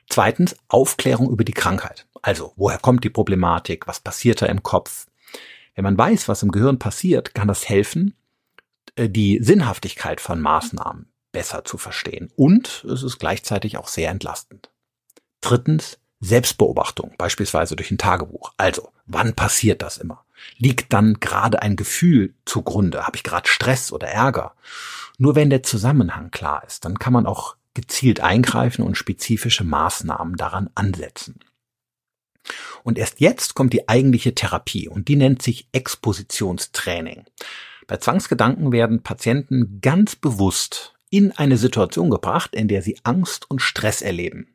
Zweitens 0.09 0.55
Aufklärung 0.67 1.29
über 1.29 1.43
die 1.43 1.53
Krankheit. 1.53 2.07
Also, 2.21 2.53
woher 2.55 2.77
kommt 2.77 3.03
die 3.03 3.09
Problematik? 3.09 3.87
Was 3.87 3.99
passiert 3.99 4.41
da 4.41 4.45
im 4.47 4.63
Kopf? 4.63 5.07
Wenn 5.75 5.83
man 5.83 5.97
weiß, 5.97 6.27
was 6.27 6.43
im 6.43 6.51
Gehirn 6.51 6.79
passiert, 6.79 7.35
kann 7.35 7.47
das 7.47 7.69
helfen, 7.69 8.15
äh, 8.95 9.09
die 9.09 9.39
Sinnhaftigkeit 9.41 10.21
von 10.21 10.41
Maßnahmen 10.41 11.11
besser 11.31 11.63
zu 11.63 11.77
verstehen. 11.77 12.31
Und 12.35 12.85
es 12.91 13.03
ist 13.03 13.19
gleichzeitig 13.19 13.77
auch 13.77 13.87
sehr 13.87 14.09
entlastend. 14.09 14.71
Drittens 15.41 15.99
Selbstbeobachtung, 16.19 17.13
beispielsweise 17.17 17.75
durch 17.75 17.91
ein 17.91 17.99
Tagebuch. 17.99 18.53
Also, 18.57 18.91
wann 19.05 19.35
passiert 19.35 19.83
das 19.83 19.97
immer? 19.97 20.25
Liegt 20.57 20.93
dann 20.93 21.19
gerade 21.19 21.61
ein 21.61 21.75
Gefühl 21.75 22.33
zugrunde? 22.45 23.05
Habe 23.05 23.17
ich 23.17 23.23
gerade 23.23 23.47
Stress 23.47 23.91
oder 23.91 24.07
Ärger? 24.07 24.55
Nur 25.19 25.35
wenn 25.35 25.49
der 25.49 25.63
Zusammenhang 25.63 26.31
klar 26.31 26.63
ist, 26.65 26.85
dann 26.85 26.97
kann 26.97 27.13
man 27.13 27.25
auch 27.27 27.55
gezielt 27.73 28.21
eingreifen 28.21 28.83
und 28.83 28.97
spezifische 28.97 29.63
Maßnahmen 29.63 30.35
daran 30.35 30.69
ansetzen. 30.73 31.39
Und 32.83 32.97
erst 32.97 33.19
jetzt 33.19 33.55
kommt 33.55 33.73
die 33.73 33.89
eigentliche 33.89 34.33
Therapie 34.33 34.87
und 34.87 35.07
die 35.07 35.15
nennt 35.15 35.41
sich 35.41 35.67
Expositionstraining. 35.71 37.25
Bei 37.87 37.97
Zwangsgedanken 37.97 38.71
werden 38.71 39.03
Patienten 39.03 39.79
ganz 39.81 40.15
bewusst 40.15 40.93
in 41.09 41.31
eine 41.31 41.57
Situation 41.57 42.09
gebracht, 42.09 42.53
in 42.53 42.67
der 42.67 42.81
sie 42.81 42.97
Angst 43.03 43.49
und 43.49 43.61
Stress 43.61 44.01
erleben. 44.01 44.47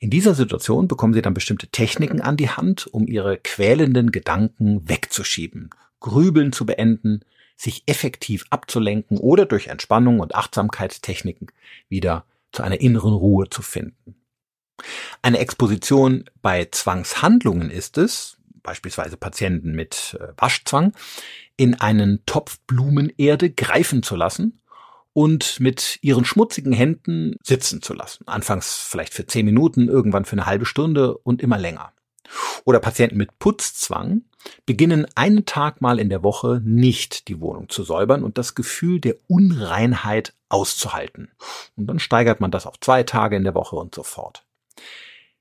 In 0.00 0.10
dieser 0.10 0.34
Situation 0.34 0.86
bekommen 0.86 1.14
sie 1.14 1.22
dann 1.22 1.34
bestimmte 1.34 1.68
Techniken 1.68 2.20
an 2.20 2.36
die 2.36 2.50
Hand, 2.50 2.86
um 2.86 3.06
ihre 3.08 3.36
quälenden 3.36 4.12
Gedanken 4.12 4.88
wegzuschieben, 4.88 5.70
Grübeln 6.00 6.52
zu 6.52 6.66
beenden, 6.66 7.20
sich 7.56 7.82
effektiv 7.86 8.44
abzulenken 8.50 9.18
oder 9.18 9.44
durch 9.44 9.66
Entspannung 9.66 10.20
und 10.20 10.36
Achtsamkeitstechniken 10.36 11.50
wieder 11.88 12.24
zu 12.52 12.62
einer 12.62 12.80
inneren 12.80 13.12
Ruhe 13.12 13.50
zu 13.50 13.62
finden. 13.62 14.14
Eine 15.22 15.38
Exposition 15.38 16.24
bei 16.42 16.66
Zwangshandlungen 16.70 17.70
ist 17.70 17.98
es, 17.98 18.38
beispielsweise 18.62 19.16
Patienten 19.16 19.72
mit 19.72 20.16
äh, 20.20 20.28
Waschzwang, 20.36 20.92
in 21.56 21.80
einen 21.80 22.24
Topf 22.26 22.58
Blumenerde 22.66 23.50
greifen 23.50 24.02
zu 24.02 24.14
lassen 24.14 24.60
und 25.12 25.58
mit 25.58 25.98
ihren 26.02 26.24
schmutzigen 26.24 26.72
Händen 26.72 27.36
sitzen 27.42 27.82
zu 27.82 27.94
lassen. 27.94 28.28
Anfangs 28.28 28.76
vielleicht 28.76 29.14
für 29.14 29.26
zehn 29.26 29.46
Minuten, 29.46 29.88
irgendwann 29.88 30.24
für 30.24 30.34
eine 30.34 30.46
halbe 30.46 30.66
Stunde 30.66 31.16
und 31.18 31.42
immer 31.42 31.58
länger. 31.58 31.92
Oder 32.64 32.78
Patienten 32.78 33.16
mit 33.16 33.38
Putzzwang 33.38 34.22
beginnen 34.66 35.06
einen 35.14 35.46
Tag 35.46 35.80
mal 35.80 35.98
in 35.98 36.08
der 36.08 36.22
Woche 36.22 36.60
nicht 36.64 37.28
die 37.28 37.40
Wohnung 37.40 37.68
zu 37.68 37.82
säubern 37.82 38.22
und 38.22 38.38
das 38.38 38.54
Gefühl 38.54 39.00
der 39.00 39.16
Unreinheit 39.26 40.34
auszuhalten. 40.48 41.30
Und 41.76 41.86
dann 41.86 41.98
steigert 41.98 42.40
man 42.40 42.50
das 42.50 42.66
auf 42.66 42.78
zwei 42.80 43.02
Tage 43.02 43.36
in 43.36 43.44
der 43.44 43.54
Woche 43.54 43.76
und 43.76 43.94
so 43.94 44.02
fort. 44.02 44.44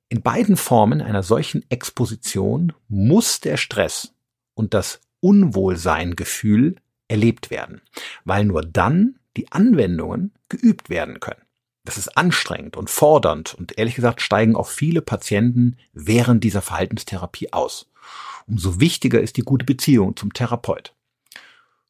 In 0.09 0.21
beiden 0.21 0.55
Formen 0.55 1.01
einer 1.01 1.23
solchen 1.23 1.69
Exposition 1.69 2.73
muss 2.87 3.41
der 3.41 3.57
Stress 3.57 4.13
und 4.53 4.73
das 4.73 5.01
Unwohlseingefühl 5.19 6.75
erlebt 7.07 7.49
werden, 7.49 7.81
weil 8.23 8.45
nur 8.45 8.61
dann 8.61 9.19
die 9.35 9.51
Anwendungen 9.51 10.33
geübt 10.49 10.89
werden 10.89 11.19
können. 11.19 11.41
Das 11.83 11.97
ist 11.97 12.17
anstrengend 12.17 12.75
und 12.75 12.89
fordernd 12.89 13.53
und 13.53 13.77
ehrlich 13.77 13.95
gesagt 13.95 14.21
steigen 14.21 14.55
auch 14.55 14.67
viele 14.67 15.01
Patienten 15.01 15.77
während 15.93 16.43
dieser 16.43 16.61
Verhaltenstherapie 16.61 17.53
aus. 17.53 17.89
Umso 18.45 18.79
wichtiger 18.79 19.21
ist 19.21 19.37
die 19.37 19.43
gute 19.43 19.65
Beziehung 19.65 20.15
zum 20.15 20.33
Therapeut. 20.33 20.93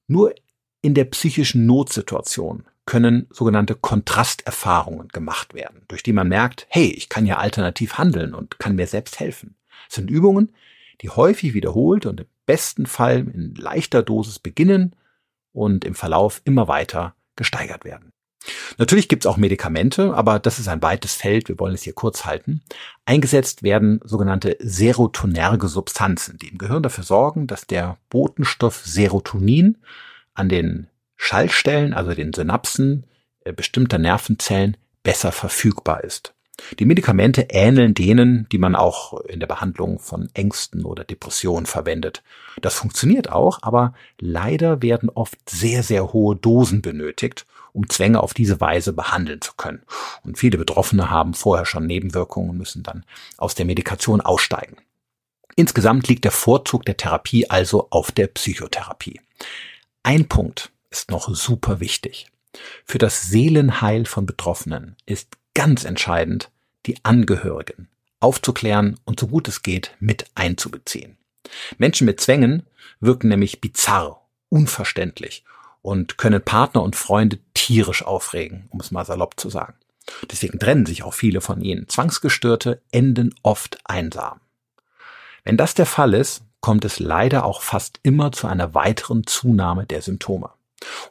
Nur 0.07 0.33
in 0.81 0.93
der 0.93 1.05
psychischen 1.05 1.65
Notsituation 1.65 2.65
können 2.87 3.27
sogenannte 3.29 3.75
Kontrasterfahrungen 3.75 5.09
gemacht 5.09 5.53
werden, 5.53 5.83
durch 5.87 6.01
die 6.01 6.13
man 6.13 6.27
merkt, 6.27 6.65
hey, 6.69 6.87
ich 6.87 7.09
kann 7.09 7.27
ja 7.27 7.37
alternativ 7.37 7.99
handeln 7.99 8.33
und 8.33 8.57
kann 8.57 8.75
mir 8.75 8.87
selbst 8.87 9.19
helfen. 9.19 9.55
Es 9.87 9.95
sind 9.95 10.09
Übungen, 10.09 10.53
die 11.01 11.11
häufig 11.11 11.53
wiederholt 11.53 12.07
und 12.07 12.21
im 12.21 12.27
besten 12.47 12.87
Fall 12.87 13.19
in 13.19 13.53
leichter 13.53 14.01
Dosis 14.01 14.39
beginnen 14.39 14.95
und 15.51 15.85
im 15.85 15.93
Verlauf 15.93 16.41
immer 16.45 16.67
weiter 16.67 17.13
gesteigert 17.35 17.85
werden. 17.85 18.11
Natürlich 18.77 19.09
gibt 19.09 19.25
es 19.25 19.27
auch 19.27 19.37
Medikamente, 19.37 20.13
aber 20.13 20.39
das 20.39 20.57
ist 20.57 20.69
ein 20.69 20.81
weites 20.81 21.13
Feld, 21.13 21.49
wir 21.49 21.59
wollen 21.59 21.73
es 21.73 21.83
hier 21.83 21.93
kurz 21.93 22.25
halten. 22.25 22.61
Eingesetzt 23.05 23.63
werden 23.63 23.99
sogenannte 24.03 24.55
serotonerge 24.59 25.67
Substanzen, 25.67 26.37
die 26.37 26.47
im 26.47 26.57
Gehirn 26.57 26.83
dafür 26.83 27.03
sorgen, 27.03 27.47
dass 27.47 27.67
der 27.67 27.97
Botenstoff 28.09 28.85
Serotonin 28.85 29.77
an 30.33 30.47
den 30.47 30.87
Schaltstellen, 31.17 31.93
also 31.93 32.13
den 32.13 32.33
Synapsen 32.33 33.05
äh, 33.43 33.51
bestimmter 33.51 33.97
Nervenzellen 33.97 34.77
besser 35.03 35.31
verfügbar 35.31 36.03
ist. 36.03 36.33
Die 36.79 36.85
Medikamente 36.85 37.47
ähneln 37.49 37.93
denen, 37.93 38.47
die 38.51 38.57
man 38.57 38.75
auch 38.75 39.21
in 39.25 39.39
der 39.39 39.47
Behandlung 39.47 39.99
von 39.99 40.29
Ängsten 40.33 40.85
oder 40.85 41.03
Depressionen 41.03 41.67
verwendet. 41.67 42.23
Das 42.61 42.73
funktioniert 42.73 43.31
auch, 43.31 43.59
aber 43.61 43.93
leider 44.19 44.81
werden 44.81 45.09
oft 45.09 45.37
sehr, 45.47 45.83
sehr 45.83 46.13
hohe 46.13 46.35
Dosen 46.35 46.81
benötigt 46.81 47.45
um 47.77 47.87
Zwänge 47.89 48.23
auf 48.23 48.33
diese 48.33 48.59
Weise 48.59 48.91
behandeln 48.91 49.39
zu 49.39 49.53
können. 49.55 49.83
Und 50.23 50.39
viele 50.39 50.57
Betroffene 50.57 51.11
haben 51.11 51.35
vorher 51.35 51.67
schon 51.67 51.85
Nebenwirkungen 51.85 52.49
und 52.49 52.57
müssen 52.57 52.81
dann 52.81 53.05
aus 53.37 53.53
der 53.53 53.67
Medikation 53.67 54.19
aussteigen. 54.19 54.77
Insgesamt 55.55 56.07
liegt 56.07 56.23
der 56.23 56.31
Vorzug 56.31 56.85
der 56.85 56.97
Therapie 56.97 57.49
also 57.49 57.87
auf 57.91 58.11
der 58.11 58.27
Psychotherapie. 58.27 59.21
Ein 60.01 60.27
Punkt 60.27 60.71
ist 60.89 61.11
noch 61.11 61.33
super 61.33 61.79
wichtig. 61.79 62.27
Für 62.85 62.97
das 62.97 63.23
Seelenheil 63.23 64.05
von 64.05 64.25
Betroffenen 64.25 64.95
ist 65.05 65.37
ganz 65.53 65.83
entscheidend, 65.83 66.49
die 66.85 67.03
Angehörigen 67.03 67.89
aufzuklären 68.19 68.99
und 69.05 69.19
so 69.19 69.27
gut 69.27 69.47
es 69.47 69.63
geht 69.63 69.95
mit 69.99 70.25
einzubeziehen. 70.35 71.17
Menschen 71.77 72.05
mit 72.05 72.19
Zwängen 72.19 72.65
wirken 72.99 73.29
nämlich 73.29 73.61
bizarr, 73.61 74.27
unverständlich 74.49 75.43
und 75.81 76.17
können 76.17 76.41
Partner 76.41 76.81
und 76.81 76.95
Freunde 76.95 77.39
tierisch 77.53 78.03
aufregen, 78.03 78.65
um 78.69 78.79
es 78.79 78.91
mal 78.91 79.05
salopp 79.05 79.39
zu 79.39 79.49
sagen. 79.49 79.75
Deswegen 80.31 80.59
trennen 80.59 80.85
sich 80.85 81.03
auch 81.03 81.13
viele 81.13 81.41
von 81.41 81.61
ihnen. 81.61 81.87
Zwangsgestörte 81.87 82.81
enden 82.91 83.35
oft 83.43 83.77
einsam. 83.85 84.39
Wenn 85.43 85.57
das 85.57 85.73
der 85.75 85.85
Fall 85.85 86.13
ist, 86.13 86.43
kommt 86.61 86.85
es 86.85 86.99
leider 86.99 87.45
auch 87.45 87.61
fast 87.61 87.99
immer 88.03 88.31
zu 88.31 88.47
einer 88.47 88.73
weiteren 88.73 89.27
Zunahme 89.27 89.85
der 89.85 90.01
Symptome. 90.01 90.49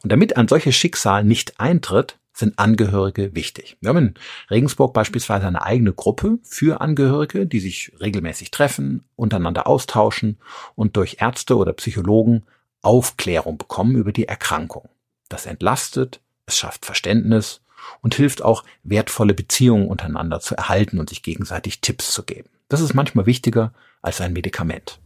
Und 0.03 0.11
damit 0.11 0.37
ein 0.37 0.47
solches 0.47 0.75
Schicksal 0.75 1.23
nicht 1.23 1.59
eintritt, 1.59 2.17
sind 2.37 2.59
Angehörige 2.59 3.33
wichtig. 3.33 3.77
Wir 3.81 3.89
haben 3.89 3.97
in 3.97 4.13
Regensburg 4.51 4.93
beispielsweise 4.93 5.47
eine 5.47 5.63
eigene 5.63 5.91
Gruppe 5.91 6.37
für 6.43 6.81
Angehörige, 6.81 7.47
die 7.47 7.59
sich 7.59 7.91
regelmäßig 7.99 8.51
treffen, 8.51 9.03
untereinander 9.15 9.67
austauschen 9.67 10.37
und 10.75 10.97
durch 10.97 11.17
Ärzte 11.19 11.57
oder 11.57 11.73
Psychologen 11.73 12.43
Aufklärung 12.83 13.57
bekommen 13.57 13.95
über 13.95 14.11
die 14.11 14.27
Erkrankung. 14.27 14.87
Das 15.29 15.45
entlastet, 15.45 16.21
es 16.45 16.57
schafft 16.57 16.85
Verständnis 16.85 17.61
und 18.01 18.15
hilft 18.15 18.43
auch, 18.43 18.63
wertvolle 18.83 19.33
Beziehungen 19.33 19.87
untereinander 19.87 20.39
zu 20.39 20.55
erhalten 20.55 20.99
und 20.99 21.09
sich 21.09 21.23
gegenseitig 21.23 21.81
Tipps 21.81 22.11
zu 22.11 22.23
geben. 22.23 22.49
Das 22.69 22.81
ist 22.81 22.93
manchmal 22.93 23.25
wichtiger 23.25 23.73
als 24.01 24.21
ein 24.21 24.33
Medikament. 24.33 24.99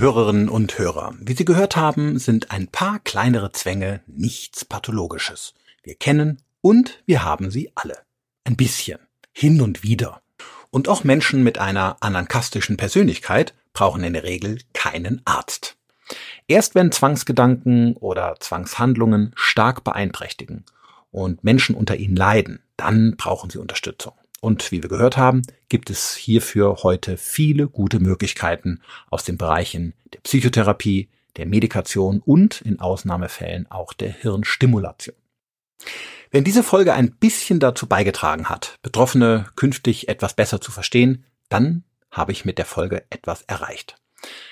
Hörerinnen 0.00 0.48
und 0.48 0.78
Hörer, 0.78 1.14
wie 1.18 1.32
Sie 1.32 1.44
gehört 1.44 1.74
haben, 1.74 2.20
sind 2.20 2.52
ein 2.52 2.68
paar 2.68 3.00
kleinere 3.00 3.50
Zwänge 3.50 4.00
nichts 4.06 4.64
Pathologisches. 4.64 5.54
Wir 5.82 5.96
kennen 5.96 6.40
und 6.60 7.02
wir 7.04 7.24
haben 7.24 7.50
sie 7.50 7.72
alle. 7.74 7.98
Ein 8.44 8.56
bisschen. 8.56 9.00
Hin 9.32 9.60
und 9.60 9.82
wieder. 9.82 10.22
Und 10.70 10.88
auch 10.88 11.02
Menschen 11.02 11.42
mit 11.42 11.58
einer 11.58 11.96
anankastischen 11.98 12.76
Persönlichkeit 12.76 13.54
brauchen 13.72 14.04
in 14.04 14.12
der 14.12 14.22
Regel 14.22 14.60
keinen 14.72 15.20
Arzt. 15.24 15.76
Erst 16.46 16.76
wenn 16.76 16.92
Zwangsgedanken 16.92 17.96
oder 17.96 18.36
Zwangshandlungen 18.38 19.32
stark 19.34 19.82
beeinträchtigen 19.82 20.64
und 21.10 21.42
Menschen 21.42 21.74
unter 21.74 21.96
ihnen 21.96 22.14
leiden, 22.14 22.62
dann 22.76 23.16
brauchen 23.16 23.50
sie 23.50 23.58
Unterstützung. 23.58 24.12
Und 24.40 24.70
wie 24.70 24.82
wir 24.82 24.88
gehört 24.88 25.16
haben, 25.16 25.42
gibt 25.68 25.90
es 25.90 26.14
hierfür 26.14 26.78
heute 26.82 27.16
viele 27.16 27.68
gute 27.68 27.98
Möglichkeiten 27.98 28.80
aus 29.10 29.24
den 29.24 29.36
Bereichen 29.36 29.94
der 30.12 30.20
Psychotherapie, 30.20 31.08
der 31.36 31.46
Medikation 31.46 32.20
und 32.24 32.60
in 32.60 32.80
Ausnahmefällen 32.80 33.70
auch 33.70 33.92
der 33.92 34.12
Hirnstimulation. 34.12 35.16
Wenn 36.30 36.44
diese 36.44 36.62
Folge 36.62 36.92
ein 36.92 37.12
bisschen 37.12 37.58
dazu 37.58 37.86
beigetragen 37.86 38.48
hat, 38.48 38.78
Betroffene 38.82 39.46
künftig 39.56 40.08
etwas 40.08 40.34
besser 40.34 40.60
zu 40.60 40.70
verstehen, 40.70 41.24
dann 41.48 41.84
habe 42.10 42.32
ich 42.32 42.44
mit 42.44 42.58
der 42.58 42.66
Folge 42.66 43.04
etwas 43.10 43.42
erreicht. 43.42 43.96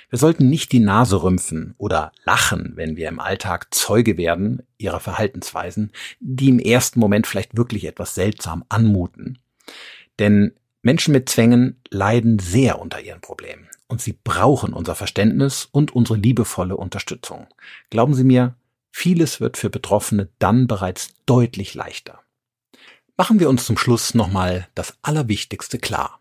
Wir 0.09 0.19
sollten 0.19 0.49
nicht 0.49 0.71
die 0.73 0.81
Nase 0.81 1.23
rümpfen 1.23 1.75
oder 1.79 2.13
lachen, 2.25 2.73
wenn 2.77 2.97
wir 2.97 3.09
im 3.09 3.19
Alltag 3.19 3.75
Zeuge 3.75 4.17
werden 4.17 4.63
ihrer 4.79 5.01
Verhaltensweisen, 5.01 5.93
die 6.21 6.49
im 6.49 6.61
ersten 6.61 7.01
Moment 7.01 7.27
vielleicht 7.27 7.57
wirklich 7.57 7.85
etwas 7.85 8.15
seltsam 8.15 8.65
anmuten. 8.69 9.39
Denn 10.19 10.55
Menschen 10.83 11.13
mit 11.13 11.29
Zwängen 11.29 11.81
leiden 11.91 12.39
sehr 12.39 12.79
unter 12.79 13.01
ihren 13.01 13.21
Problemen 13.21 13.69
und 13.89 14.01
sie 14.01 14.13
brauchen 14.13 14.73
unser 14.73 14.95
Verständnis 14.95 15.69
und 15.71 15.95
unsere 15.95 16.19
liebevolle 16.19 16.77
Unterstützung. 16.77 17.47
Glauben 17.91 18.15
Sie 18.15 18.25
mir, 18.25 18.55
vieles 18.91 19.41
wird 19.41 19.57
für 19.57 19.71
Betroffene 19.71 20.29
dann 20.39 20.67
bereits 20.67 21.09
deutlich 21.27 21.75
leichter. 21.75 22.21
Machen 23.17 23.41
wir 23.41 23.49
uns 23.49 23.65
zum 23.65 23.79
Schluss 23.79 24.15
nochmal 24.15 24.69
das 24.75 24.99
Allerwichtigste 25.03 25.79
klar. 25.79 26.21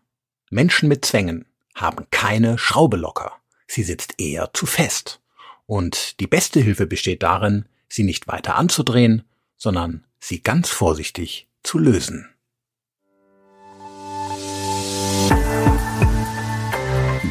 Menschen 0.50 0.88
mit 0.88 1.04
Zwängen 1.04 1.44
haben 1.74 2.06
keine 2.10 2.58
Schraube 2.58 2.96
locker. 2.96 3.32
Sie 3.66 3.82
sitzt 3.82 4.14
eher 4.18 4.50
zu 4.54 4.66
fest. 4.66 5.20
Und 5.66 6.20
die 6.20 6.26
beste 6.26 6.60
Hilfe 6.60 6.86
besteht 6.86 7.22
darin, 7.22 7.66
sie 7.88 8.04
nicht 8.04 8.28
weiter 8.28 8.56
anzudrehen, 8.56 9.24
sondern 9.56 10.04
sie 10.20 10.42
ganz 10.42 10.70
vorsichtig 10.70 11.48
zu 11.62 11.78
lösen. 11.78 12.28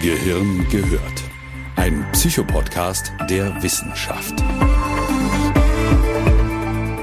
Gehirn 0.05 0.65
gehört. 0.69 1.23
Ein 1.75 2.05
Psychopodcast 2.11 3.11
der 3.27 3.63
Wissenschaft. 3.63 4.35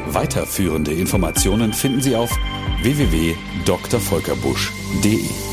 Weiterführende 0.07 0.93
Informationen 0.93 1.73
finden 1.73 2.01
Sie 2.01 2.15
auf 2.15 2.31
www.drvolkerbusch.de. 2.81 5.52